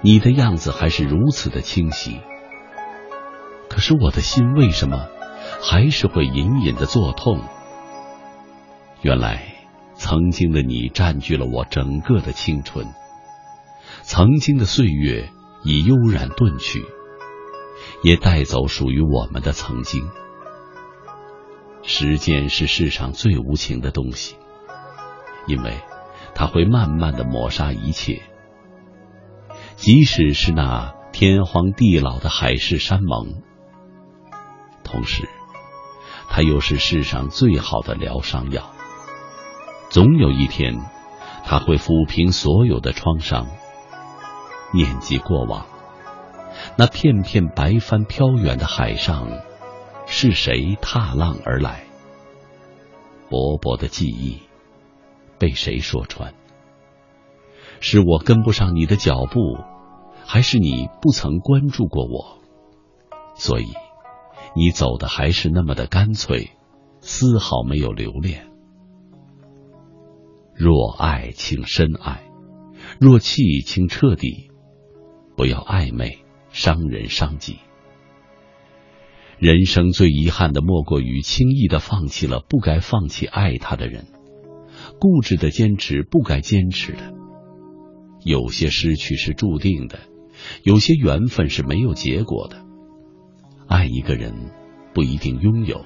[0.00, 2.20] 你的样子还是如此的清晰。
[3.68, 5.08] 可是我的心为什么
[5.60, 7.42] 还是会隐隐的作痛？
[9.02, 9.56] 原来
[9.94, 12.86] 曾经的你占据了我整个的青春。
[14.02, 15.28] 曾经的岁月
[15.64, 16.84] 已悠然遁去，
[18.04, 20.08] 也带走属于我们的曾经。
[21.82, 24.36] 时间是世上最无情的东西，
[25.48, 25.80] 因为
[26.34, 28.22] 它会慢慢的抹杀一切。
[29.76, 33.42] 即使是那天荒地老的海誓山盟，
[34.82, 35.28] 同时，
[36.28, 38.70] 它又是世上最好的疗伤药。
[39.90, 40.80] 总有一天，
[41.44, 43.46] 它会抚平所有的创伤。
[44.72, 45.66] 念及过往，
[46.76, 49.28] 那片片白帆飘远的海上，
[50.06, 51.84] 是谁踏浪而来？
[53.30, 54.42] 薄薄的记忆，
[55.38, 56.34] 被谁说穿？
[57.80, 59.58] 是我跟不上你的脚步，
[60.24, 62.38] 还是你不曾关注过我？
[63.34, 63.66] 所以，
[64.56, 66.50] 你走的还是那么的干脆，
[67.00, 68.46] 丝毫没有留恋。
[70.54, 72.22] 若爱，请深爱；
[73.00, 74.50] 若弃，请彻底。
[75.36, 76.20] 不要暧昧，
[76.50, 77.58] 伤人伤己。
[79.36, 84.06] 人生最遗憾的，莫过于轻易的放弃了不该放弃爱他的人，
[84.98, 87.12] 固执的坚持不该坚持的。
[88.24, 89.98] 有些失去是注定的，
[90.62, 92.64] 有些缘分是没有结果的。
[93.68, 94.52] 爱一个人
[94.94, 95.84] 不一定拥有，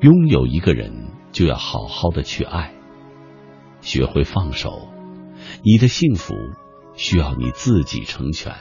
[0.00, 2.74] 拥有一个人就要好好的去爱，
[3.80, 4.88] 学会放手，
[5.64, 6.34] 你的幸福。
[6.94, 8.54] 需要你自己成全。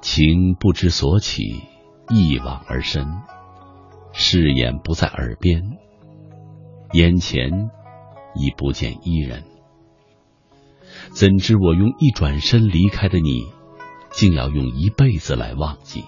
[0.00, 1.44] 情不知所起，
[2.10, 3.06] 一往而深。
[4.12, 5.62] 誓言不在耳边，
[6.92, 7.70] 眼前
[8.34, 9.44] 已不见伊人。
[11.12, 13.46] 怎知我用一转身离开的你，
[14.10, 16.04] 竟要用一辈子来忘记？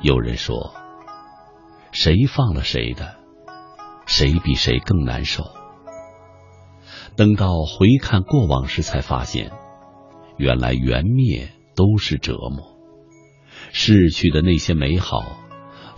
[0.00, 0.74] 有人说，
[1.92, 3.16] 谁放了谁的，
[4.06, 5.44] 谁比谁更难受。
[7.14, 9.52] 等到回看过往时，才发现，
[10.38, 12.78] 原来缘灭都是折磨。
[13.70, 15.22] 逝去的那些美好，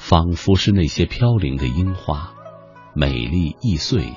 [0.06, 2.34] 仿佛是那些飘零的樱花，
[2.94, 4.12] 美丽易碎，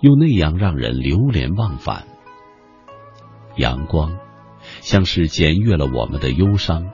[0.00, 2.06] 又那样让人流连忘返。
[3.56, 4.16] 阳光
[4.80, 6.92] 像是检阅了我们的忧伤，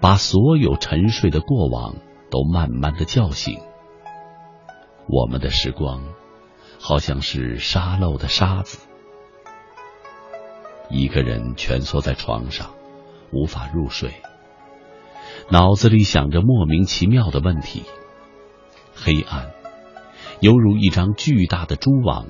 [0.00, 1.96] 把所有沉睡的过往
[2.30, 3.60] 都慢慢的叫醒。
[5.06, 6.02] 我们的时光
[6.80, 8.88] 好像是沙漏的沙子，
[10.88, 12.70] 一个人蜷缩在床上，
[13.30, 14.10] 无法入睡，
[15.52, 17.82] 脑子里想着莫名其妙的问题。
[18.94, 19.50] 黑暗
[20.40, 22.28] 犹如一张巨大的蛛网，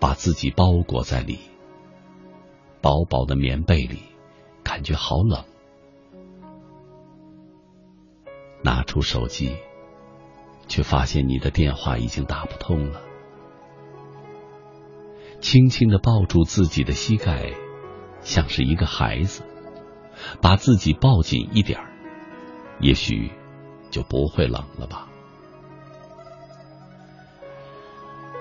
[0.00, 1.38] 把自己包裹在里。
[2.80, 3.98] 薄薄的棉被里，
[4.62, 5.44] 感觉好冷。
[8.62, 9.56] 拿出手机，
[10.66, 13.02] 却发现你的电话已经打不通了。
[15.40, 17.52] 轻轻的抱住自己的膝盖，
[18.22, 19.42] 像是一个孩子，
[20.40, 21.93] 把自己抱紧一点儿，
[22.80, 23.30] 也许
[23.90, 25.08] 就不会冷了吧。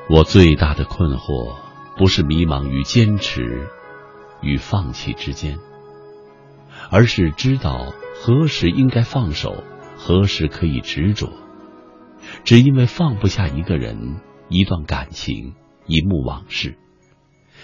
[0.10, 1.56] 我最大的困惑，
[1.98, 3.70] 不是迷茫与坚持。
[4.46, 5.58] 与放弃之间，
[6.92, 9.64] 而是知道何时应该放手，
[9.96, 11.32] 何时可以执着。
[12.44, 14.20] 只因为放不下一个人、
[14.50, 15.56] 一段感情、
[15.86, 16.78] 一幕往事，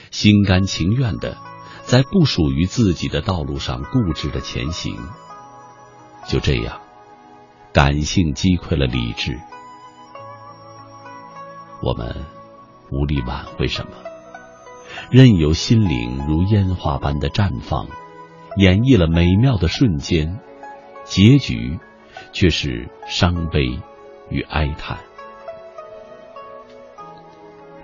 [0.09, 1.35] 心甘情愿的
[1.83, 4.97] 在不属于自己的道路上固执的前行。
[6.27, 6.81] 就这样，
[7.73, 9.39] 感性击溃了理智，
[11.81, 12.25] 我们
[12.91, 13.91] 无力挽回什么。
[15.11, 17.87] 任由心灵如烟花般的绽放，
[18.57, 20.39] 演绎了美妙的瞬间，
[21.03, 21.79] 结局
[22.31, 23.79] 却是伤悲
[24.29, 24.99] 与哀叹。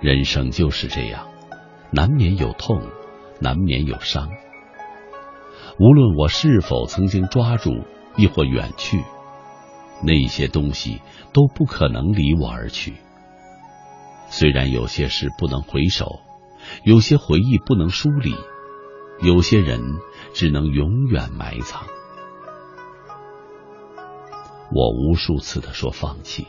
[0.00, 1.28] 人生就是这样，
[1.90, 2.82] 难免有痛，
[3.40, 4.28] 难免有伤。
[5.78, 7.82] 无论我是否曾经抓住，
[8.16, 9.04] 亦或远去，
[10.02, 11.00] 那些东西
[11.32, 12.94] 都不可能离我而去。
[14.28, 16.20] 虽然有些事不能回首。
[16.82, 18.34] 有些回忆不能梳理，
[19.20, 19.80] 有些人
[20.34, 21.84] 只能永远埋藏。
[24.72, 26.48] 我无数次的说放弃，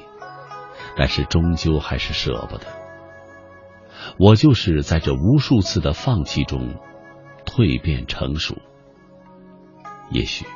[0.96, 2.66] 但是终究还是舍不得。
[4.18, 6.80] 我就是在这无数次的放弃中
[7.46, 8.56] 蜕变成熟。
[10.10, 10.48] 也许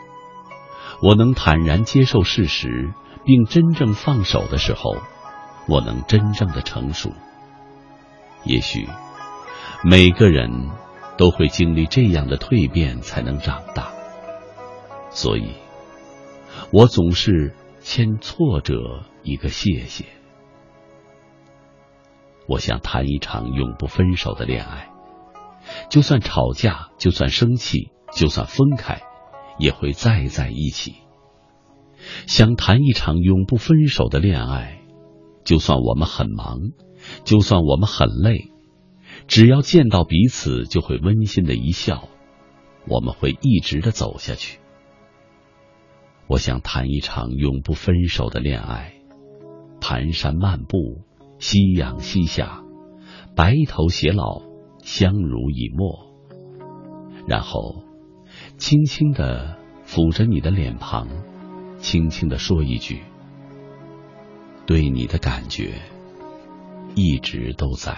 [1.02, 2.94] 我能坦然接受事实，
[3.26, 4.98] 并真正放手的时候，
[5.68, 7.12] 我能真正的成熟。
[8.44, 8.88] 也许。
[9.84, 10.70] 每个人
[11.18, 13.92] 都会经历这样的蜕变，才能长大。
[15.10, 15.56] 所以，
[16.72, 20.06] 我总是欠挫折一个谢谢。
[22.48, 24.92] 我想谈一场永不分手的恋爱，
[25.90, 29.02] 就算吵架，就算生气，就算分开，
[29.62, 30.96] 也会再在一起。
[32.26, 34.82] 想谈一场永不分手的恋爱，
[35.46, 36.72] 就算我们很忙，
[37.24, 38.50] 就算我们很累。
[39.28, 42.10] 只要见到彼此，就会温馨的一笑，
[42.88, 44.60] 我们会一直的走下去。
[46.28, 48.96] 我想谈一场永不分手的恋爱，
[49.80, 51.02] 蹒跚漫步，
[51.40, 52.64] 夕阳西下，
[53.36, 54.42] 白头偕老，
[54.82, 56.08] 相濡以沫。
[57.28, 57.84] 然后，
[58.62, 59.58] 轻轻的
[59.88, 61.08] 抚着你的脸庞，
[61.80, 63.02] 轻轻的说一句
[64.68, 65.82] ：“对你的感觉，
[66.94, 67.98] 一直都在。”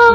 [0.00, 0.06] 啊，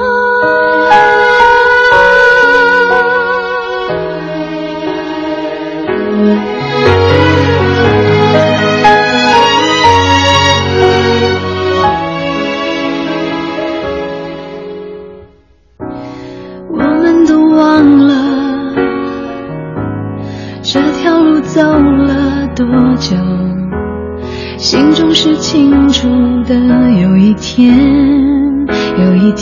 [16.70, 18.14] 我们都忘了
[20.62, 22.66] 这条路走了多
[22.98, 23.16] 久，
[24.58, 26.08] 心中是清楚
[26.46, 26.56] 的，
[27.02, 27.95] 有一天。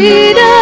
[0.00, 0.59] 人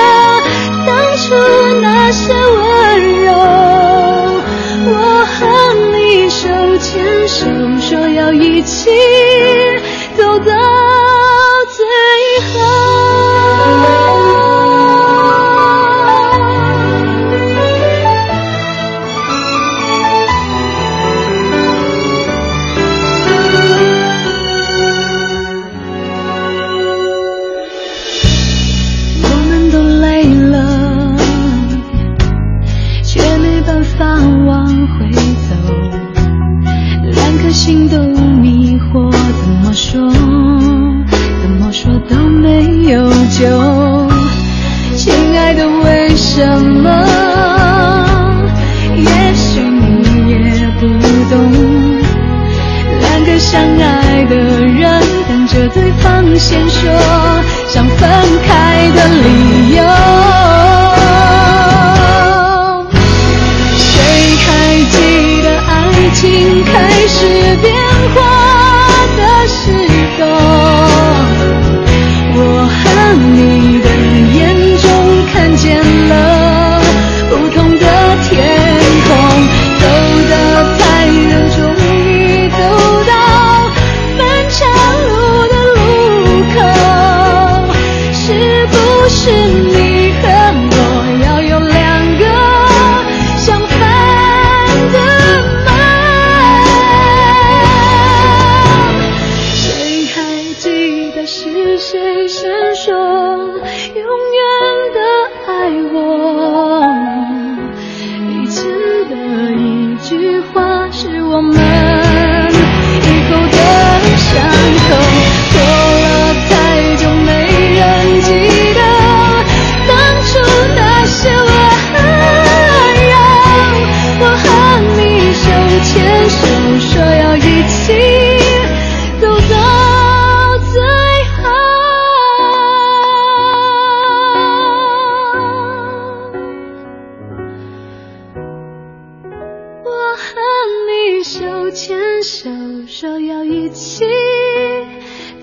[141.28, 142.48] 手牵手，
[142.86, 144.02] 说要一起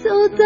[0.03, 0.43] 走到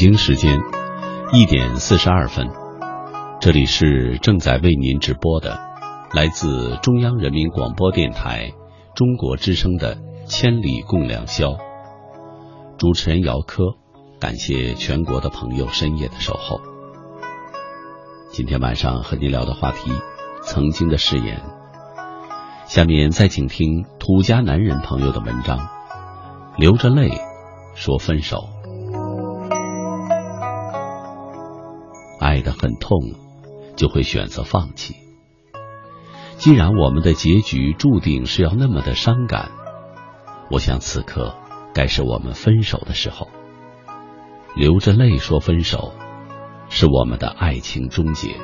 [0.00, 0.58] 北京时间
[1.30, 2.48] 一点四十二分，
[3.38, 5.60] 这里是正在为您直播的，
[6.14, 8.50] 来自中央人民广播电台
[8.94, 11.48] 中国之声的《千里共良宵》。
[12.78, 13.74] 主持人姚科，
[14.18, 16.62] 感谢全国的朋友深夜的守候。
[18.30, 19.90] 今天晚上和您聊的话题，
[20.40, 21.42] 曾经的誓言。
[22.64, 25.68] 下面再请听土家男人朋友的文章，
[26.56, 27.10] 流着泪
[27.74, 28.48] 说分手。
[32.30, 33.00] 爱得很痛，
[33.74, 34.94] 就会选择放弃。
[36.36, 39.50] 既然我们的结局注定是要那么的伤感，
[40.48, 41.34] 我想此刻
[41.74, 43.28] 该是我们分手的时候。
[44.54, 45.92] 流着泪说分手，
[46.68, 48.36] 是我们的爱情终结。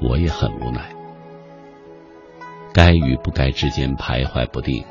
[0.00, 0.94] 我也很无奈，
[2.72, 4.84] 该与不该之间徘徊不定，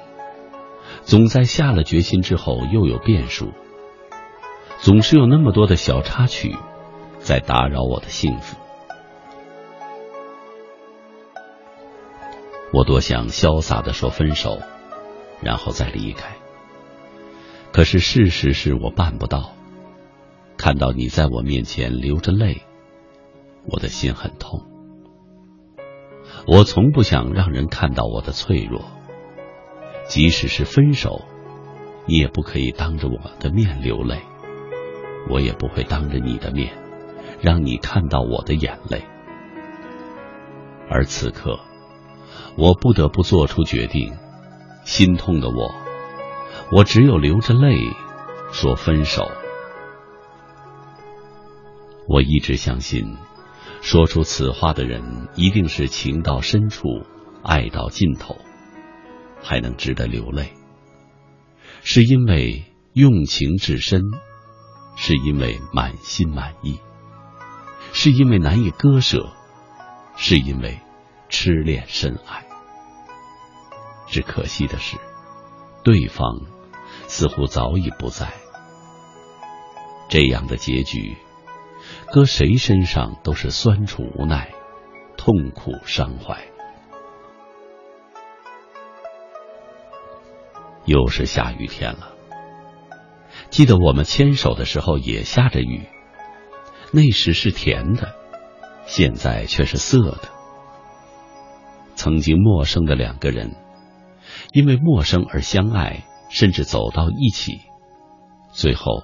[1.04, 3.54] 总在下了决心之后又有变数，
[4.80, 6.58] 总是有那么多的小插曲。
[7.32, 8.58] 在打扰我的幸福，
[12.74, 14.60] 我多想潇洒的说分手，
[15.42, 16.36] 然后再离开。
[17.72, 19.54] 可是事实是我办不到。
[20.58, 22.64] 看到你在我面前流着泪，
[23.66, 24.66] 我的心很痛。
[26.46, 28.82] 我从不想让人看到我的脆弱，
[30.06, 31.22] 即使是分手，
[32.08, 34.20] 你也不可以当着我的面流泪，
[35.30, 36.74] 我也不会当着你的面
[37.42, 39.04] 让你看到我的眼泪。
[40.90, 41.60] 而此刻，
[42.58, 44.14] 我不得不做出决定，
[44.84, 45.74] 心痛的我，
[46.72, 47.76] 我只有流着泪
[48.52, 49.32] 说分手。
[52.08, 53.16] 我一直相信，
[53.82, 56.88] 说出此话的人一定是情到深处，
[57.42, 58.36] 爱到尽头，
[59.42, 60.52] 还能值得流泪。
[61.84, 64.02] 是因为用情至深，
[64.98, 66.80] 是因为满心满意，
[67.94, 69.32] 是因为难以割舍，
[70.16, 70.80] 是因为
[71.30, 72.46] 痴恋深爱。
[74.08, 74.98] 只可惜的是，
[75.84, 76.42] 对方
[77.08, 78.34] 似乎早已不在。
[80.10, 81.18] 这样的结局。
[82.12, 84.52] 搁谁身上都是酸楚无奈，
[85.18, 86.46] 痛苦伤怀。
[90.86, 92.12] 又是下雨天了。
[93.50, 95.88] 记得我们牵手的时候也下着雨，
[96.92, 98.14] 那时是甜的，
[98.86, 100.30] 现在却是涩的。
[101.96, 103.56] 曾经陌生的两个人，
[104.54, 107.62] 因为陌生而相爱，甚至走到一起，
[108.52, 109.04] 最后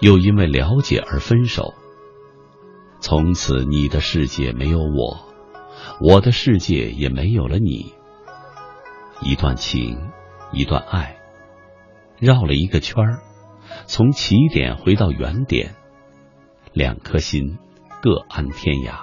[0.00, 1.74] 又因为了解而分手。
[3.00, 5.18] 从此，你的世界没有我，
[6.00, 7.94] 我的世界也没有了你。
[9.22, 10.10] 一段情，
[10.52, 11.16] 一段爱，
[12.18, 13.22] 绕了一个圈儿，
[13.86, 15.74] 从起点回到原点，
[16.78, 17.58] 两颗心
[18.00, 19.00] 各安天涯。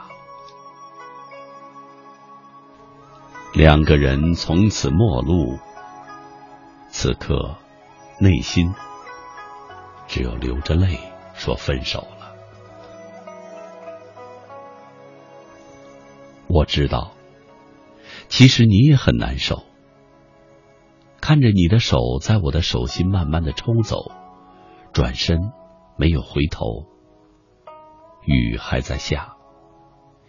[3.54, 5.60] 两个人从此陌路，
[6.88, 7.58] 此刻
[8.22, 8.74] 内心
[10.08, 10.98] 只有流着泪
[11.34, 12.34] 说分手了。
[16.48, 17.12] 我知道，
[18.30, 19.64] 其实你也很难受。
[21.20, 24.14] 看着你的手在我的手心慢慢的抽走，
[24.94, 25.52] 转身
[25.98, 26.86] 没有回头，
[28.26, 29.36] 雨还在下，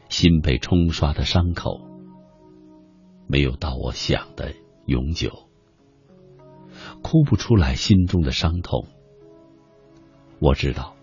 [0.08, 1.80] 心被冲刷的伤口
[3.26, 4.54] 没有到我想的
[4.86, 5.48] 永久，
[7.02, 8.86] 哭不出来心中的伤痛。
[10.38, 10.94] 我知道，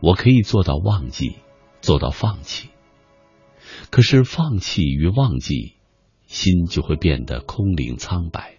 [0.00, 1.36] 我可以做到忘记，
[1.80, 2.70] 做到放弃。
[3.90, 5.76] 可是放弃与忘记，
[6.26, 8.58] 心就会变得空灵苍白。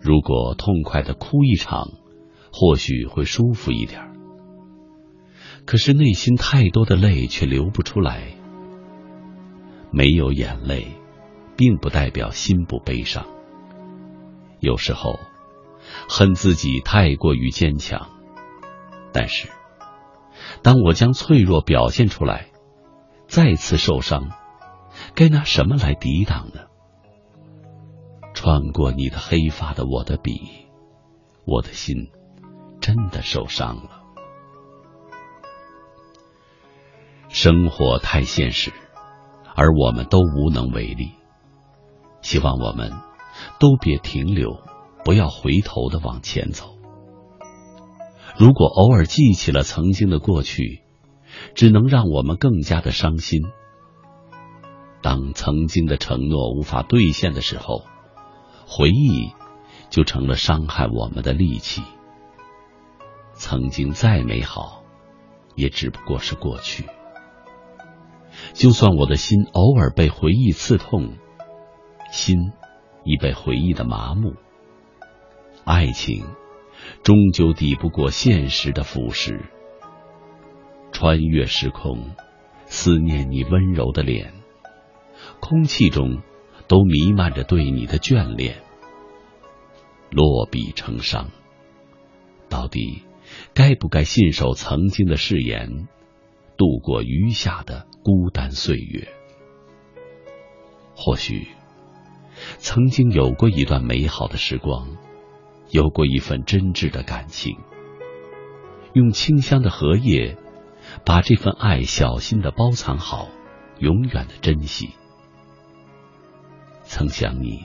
[0.00, 1.92] 如果痛快的哭一场，
[2.52, 4.11] 或许会舒服一点。
[5.64, 8.34] 可是内心太多的泪却流不出来。
[9.90, 10.86] 没有眼泪，
[11.56, 13.26] 并不代表心不悲伤。
[14.60, 15.18] 有时候，
[16.08, 18.08] 恨自己太过于坚强。
[19.12, 19.48] 但是，
[20.62, 22.48] 当我将脆弱表现出来。
[23.28, 24.28] 再次受伤，
[25.14, 26.60] 该拿什么来抵挡呢？
[28.34, 30.66] 穿过你的黑发的我的笔，
[31.46, 32.10] 我的心
[32.78, 34.01] 真的受伤了。
[37.32, 38.72] 生活太现实，
[39.56, 41.10] 而我们都无能为力。
[42.20, 42.92] 希望我们
[43.58, 44.62] 都别停留，
[45.04, 46.76] 不要回头的往前走。
[48.38, 50.80] 如果偶尔记起了曾经的过去。
[51.54, 53.40] 只能让我们更加的伤心。
[55.00, 57.84] 当曾经的承诺无法兑现的时候，
[58.66, 59.32] 回忆
[59.88, 61.82] 就成了伤害我们的利器。
[63.32, 64.82] 曾经再美好，
[65.54, 66.84] 也只不过是过去。
[68.52, 71.14] 就算我的心偶尔被回忆刺痛，
[72.10, 72.52] 心
[73.04, 74.34] 已被回忆的麻木，
[75.64, 76.24] 爱情
[77.02, 79.40] 终究抵不过现实的腐蚀。
[80.92, 82.10] 穿越时空，
[82.66, 84.34] 思念你温柔的脸，
[85.40, 86.20] 空气中
[86.68, 88.62] 都弥漫着对你的眷恋。
[90.10, 91.30] 落笔成伤，
[92.50, 93.02] 到底
[93.54, 95.88] 该不该信守曾经的誓言，
[96.56, 99.08] 度过余下的孤单岁月？
[100.94, 101.48] 或许，
[102.58, 104.96] 曾经有过一段美好的时光，
[105.70, 107.58] 有过一份真挚的感情，
[108.92, 110.36] 用清香的荷叶。
[111.04, 113.28] 把这份爱小心的包藏好，
[113.78, 114.90] 永远的珍惜。
[116.82, 117.64] 曾想你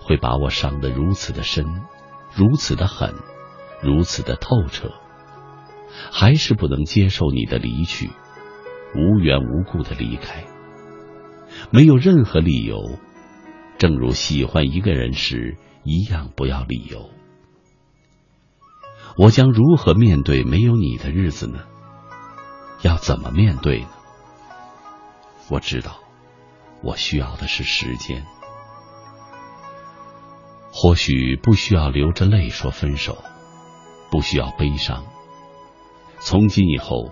[0.00, 1.64] 会把我伤得如此的深，
[2.34, 3.14] 如此的狠，
[3.82, 4.90] 如此的透彻，
[6.12, 8.10] 还是不能接受你的离去，
[8.94, 10.44] 无缘无故的离开，
[11.70, 12.98] 没有任何理由，
[13.78, 17.10] 正如喜欢一个人时一样，不要理由。
[19.16, 21.60] 我将如何面对没有你的日子呢？
[22.82, 23.88] 要怎么面对呢？
[25.48, 26.00] 我知道，
[26.82, 28.26] 我需要的是时间。
[30.72, 33.22] 或许不需要流着泪说分手，
[34.10, 35.04] 不需要悲伤。
[36.24, 37.10] 从今以后，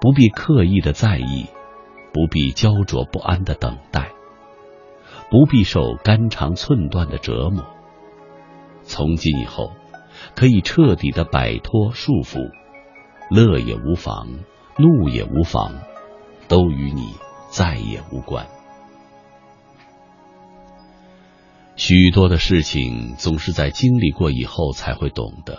[0.00, 1.46] 不必刻意的在意，
[2.10, 4.12] 不必焦灼不安的等待，
[5.30, 7.66] 不必受肝肠寸断的折磨。
[8.82, 9.72] 从今以后，
[10.34, 12.50] 可以彻底的摆脱束缚，
[13.30, 14.26] 乐也无妨，
[14.78, 15.74] 怒也无妨，
[16.48, 17.12] 都与你
[17.50, 18.46] 再也无关。
[21.76, 25.58] 许多的事情总是在经历过以后才会懂得，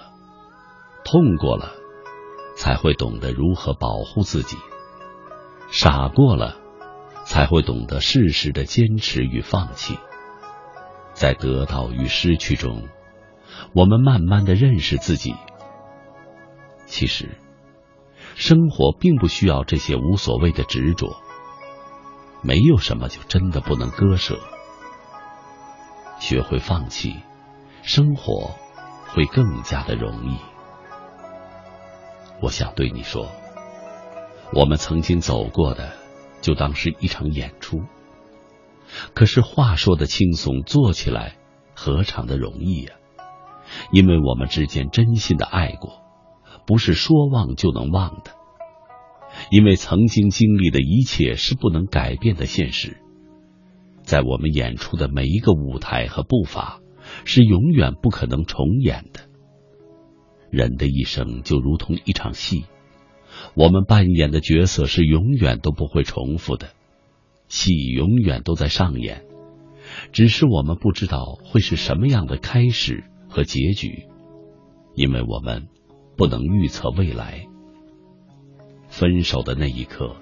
[1.06, 1.74] 痛过了，
[2.58, 4.58] 才会懂得如何保护自己；
[5.70, 6.58] 傻过了，
[7.24, 10.00] 才会懂得适时的坚持与放弃。
[11.14, 12.88] 在得到与失去中，
[13.74, 15.36] 我们慢慢的认识自己。
[16.88, 17.38] 其实，
[18.36, 21.16] 生活并不需要这些无所谓的执着，
[22.42, 24.40] 没有什么就真的不能割舍。
[26.20, 27.16] 学会放弃，
[27.84, 28.50] 生活
[29.10, 30.38] 会更加的容易。
[32.42, 33.30] 我想对你说，
[34.54, 35.94] 我们曾经走过的，
[36.42, 37.82] 就当是一场演出。
[39.14, 41.36] 可是话说的轻松，做起来
[41.76, 42.94] 何尝的容易呀？
[43.92, 46.04] 因为我们之间真心的爱过，
[46.66, 48.32] 不是说忘就能忘的。
[49.52, 53.02] 因为曾经经历的一切是不能改变的现实。
[54.04, 56.80] 在我们演出的每一个舞台和步伐，
[57.26, 59.27] 是永远不可能重演的。
[60.50, 62.66] 人的一生就如同一场戏，
[63.56, 66.70] 我们扮演的角色是永远都不会重复的，
[67.48, 69.24] 戏永远都在上演，
[70.12, 74.08] 只是我们不知道会是什么样的开始和结局，
[74.96, 75.68] 因为我们
[76.16, 77.46] 不能预测未来。
[78.90, 80.16] 分手的那一刻，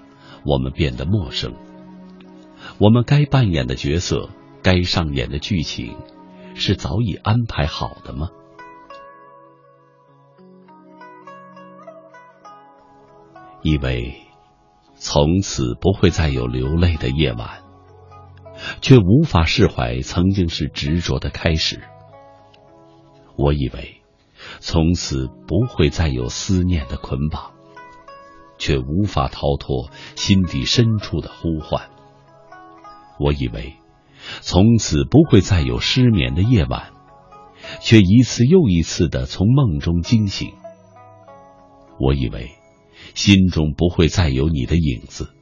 [0.44, 1.54] 我们变得陌生。
[2.78, 4.28] 我们该扮演的角色，
[4.62, 5.96] 该上演的剧情，
[6.54, 8.28] 是早已安排好的吗？
[13.66, 14.14] 以为
[14.94, 17.64] 从此不会再有流泪的夜晚，
[18.80, 21.82] 却无法释怀曾经是执着的开始。
[23.36, 24.02] 我以为
[24.60, 27.54] 从此不会再有思念的捆绑，
[28.56, 31.90] 却无法逃脱心底深处的呼唤。
[33.18, 33.74] 我以为
[34.42, 36.92] 从此不会再有失眠的夜晚，
[37.80, 40.54] 却一次又一次的从梦中惊醒。
[41.98, 42.55] 我以为
[43.16, 45.34] 心中不会再有你的影子，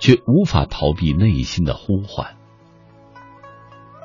[0.00, 2.36] 却无法逃避内心的呼唤。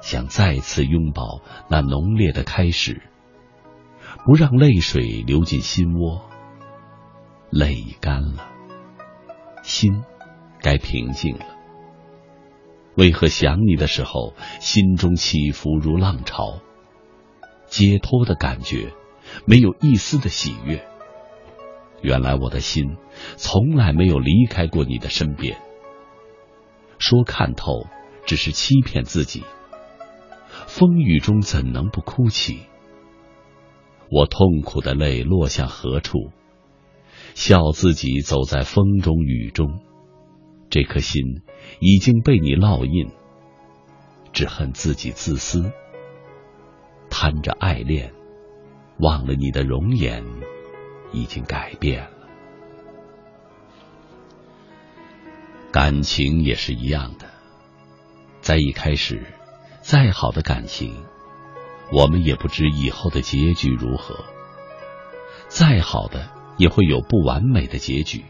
[0.04, 3.02] 想再次拥抱那浓烈的开始，
[4.26, 6.30] 不让泪水流进心窝。
[7.50, 8.48] 泪干了，
[9.64, 10.04] 心
[10.62, 11.46] 该平静了。
[12.96, 16.60] 为何想你的时候，心中起伏如浪潮？
[17.66, 18.94] 解脱的感觉，
[19.48, 20.88] 没有一丝的喜悦。
[22.04, 22.98] 原来我的心
[23.38, 25.58] 从来没有离开过你的身边。
[27.00, 27.88] 说看透，
[28.28, 29.44] 只是欺骗自己。
[30.68, 32.60] 风雨中怎能不哭泣？
[34.12, 36.30] 我痛苦的泪落向何处？
[37.34, 39.80] 笑自己走在风中雨中。
[40.70, 41.42] 这颗心。
[41.80, 43.10] 已经被你烙印，
[44.34, 45.72] 只恨自己自私，
[47.10, 48.14] 贪着爱恋，
[49.00, 50.26] 忘了你的容颜
[51.14, 52.10] 已经改变了。
[55.72, 57.28] 感情也是一样的，
[58.42, 59.24] 在一开始，
[59.82, 61.06] 再好的感情，
[61.92, 64.16] 我们也不知以后的结局如何；
[65.48, 68.22] 再好的，也会有不完美的结局；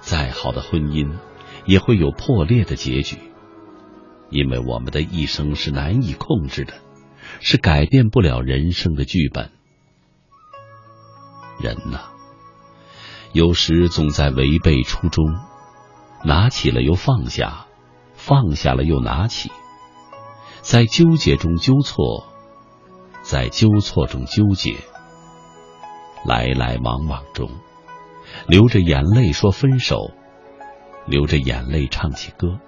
[0.00, 1.12] 再好的婚姻。
[1.66, 3.16] 也会有破裂的结局，
[4.28, 6.74] 因为我们的一生是难以控制的，
[7.40, 9.50] 是改变不了人生的剧本。
[11.58, 12.00] 人呐，
[13.32, 15.24] 有时总在违背初衷，
[16.24, 17.66] 拿起了又放下，
[18.14, 19.50] 放下了又拿起，
[20.60, 22.26] 在纠结中纠错，
[23.22, 24.76] 在纠错中纠结，
[26.26, 27.50] 来来往往中，
[28.46, 30.10] 流着眼泪说分手。
[31.06, 32.60] 流着眼泪唱起歌，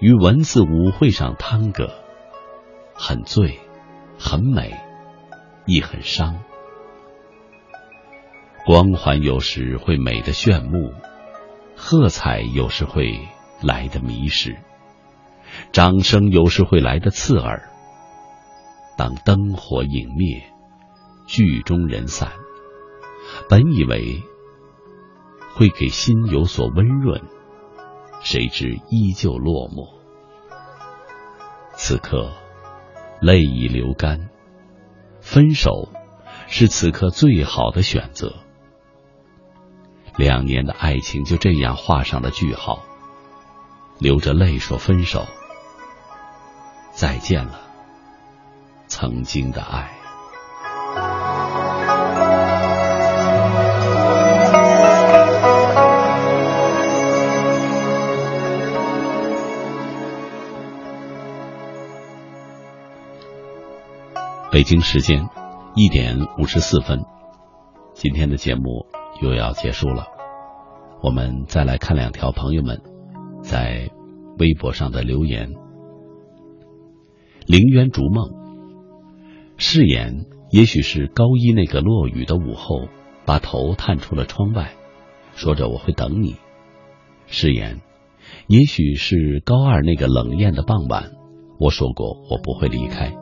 [0.00, 1.92] 于文字舞会上探戈，
[2.94, 3.60] 很醉，
[4.18, 4.74] 很美，
[5.66, 6.40] 亦很伤。
[8.64, 10.92] 光环有时会美得炫目，
[11.76, 13.28] 喝彩有时会
[13.62, 14.56] 来的迷失，
[15.70, 17.68] 掌声有时会来的刺耳。
[18.96, 20.42] 当灯火影灭，
[21.26, 22.32] 剧中人散，
[23.48, 24.22] 本以为。
[25.56, 27.22] 会给心有所温润，
[28.20, 29.86] 谁知依旧落寞。
[31.74, 32.32] 此刻，
[33.20, 34.30] 泪已流干。
[35.20, 35.90] 分手
[36.48, 38.43] 是此刻最好的选择。
[40.16, 42.78] 两年的爱情就这样画上了句号，
[43.98, 45.26] 流着泪说分手，
[46.92, 47.60] 再见了，
[48.86, 49.90] 曾经的爱。
[64.52, 65.28] 北京时间
[65.74, 67.04] 一点五十四分，
[67.92, 68.86] 今天的节目
[69.20, 70.06] 又要结束了。
[71.02, 72.80] 我们再来看两条朋友们
[73.42, 73.90] 在
[74.38, 75.52] 微博上的留言。
[77.46, 78.30] 陵渊逐梦，
[79.56, 82.88] 誓言也许是高一那个落雨的午后，
[83.26, 84.72] 把头探出了窗外，
[85.34, 86.36] 说着我会等你。
[87.26, 87.80] 誓言，
[88.46, 91.12] 也许是高二那个冷艳的傍晚，
[91.58, 93.14] 我说过我不会离开。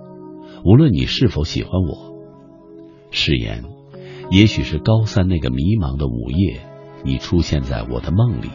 [0.64, 2.14] 无论你是否喜欢我，
[3.10, 3.64] 誓言，
[4.32, 6.62] 也许是高三那个迷茫的午夜，
[7.04, 8.48] 你出现在我的梦里，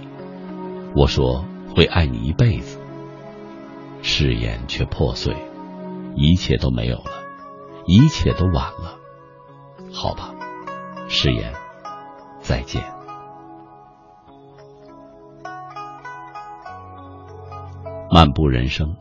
[0.96, 1.46] 我说
[1.76, 2.80] 会爱你一辈子，
[4.02, 5.36] 誓言却破碎，
[6.16, 7.12] 一切都没有了，
[7.86, 8.98] 一切都晚了，
[9.94, 10.34] 好吧，
[11.08, 11.54] 誓言，
[12.40, 12.84] 再见。
[18.10, 18.96] 漫步人生，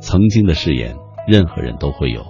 [0.00, 0.96] 曾经的誓言。
[1.26, 2.24] 任何人都会有，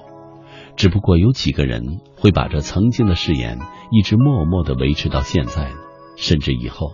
[0.77, 3.59] 只不过有几个人会把这曾经的誓言
[3.90, 5.77] 一直默默的维持到现在呢？
[6.16, 6.93] 甚至以后，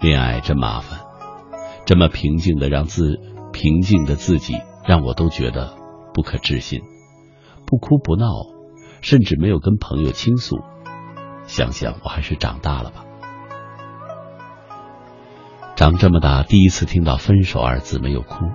[0.00, 1.00] 恋爱真麻烦，
[1.84, 3.18] 这么平静的让自
[3.52, 4.54] 平静的自己，
[4.86, 5.76] 让我都觉得
[6.14, 6.80] 不可置信。
[7.66, 8.26] 不哭不闹，
[9.02, 10.58] 甚至没有跟朋友倾诉，
[11.46, 13.04] 想想我还是长大了吧。
[15.76, 18.46] 长这么大，第一次听到“分手”二字没有哭。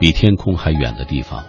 [0.00, 1.44] 比天空还远的地方，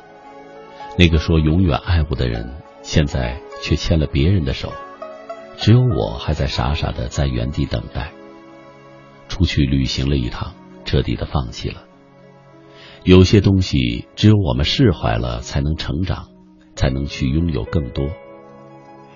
[0.96, 2.54] 那个说永远爱我的人，
[2.84, 4.72] 现在却牵了别人的手。
[5.58, 8.12] 只有我还在傻傻的在原地等待。
[9.30, 10.54] 出去旅行了一趟，
[10.86, 11.86] 彻底的放弃了。
[13.04, 16.28] 有些东西只有我们释怀了，才能成长，
[16.76, 18.08] 才能去拥有更多。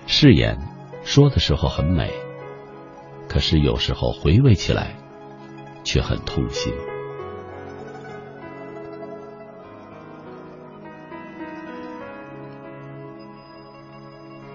[0.06, 0.58] 誓言
[1.04, 2.12] 说的时候很美，
[3.28, 4.96] 可是有时候回味起来，
[5.84, 6.72] 却很痛心。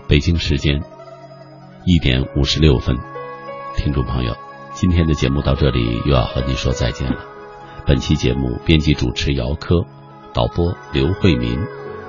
[0.10, 0.84] 北京时间。
[1.86, 2.98] 一点五十六分，
[3.76, 4.34] 听众朋友，
[4.74, 7.20] 今天的节目到这里又要和您说再见了。
[7.86, 9.86] 本期节目编辑主持姚科，
[10.34, 11.60] 导播刘慧民，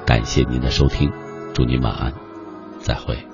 [0.07, 1.11] 感谢您的收听，
[1.53, 2.15] 祝您晚安，
[2.79, 3.34] 再会。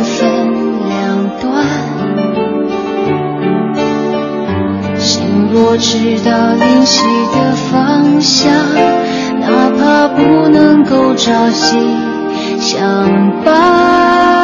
[5.73, 8.51] 我知道灵犀的方向，
[9.39, 11.77] 哪怕不能够朝夕。
[12.59, 14.40] 相伴，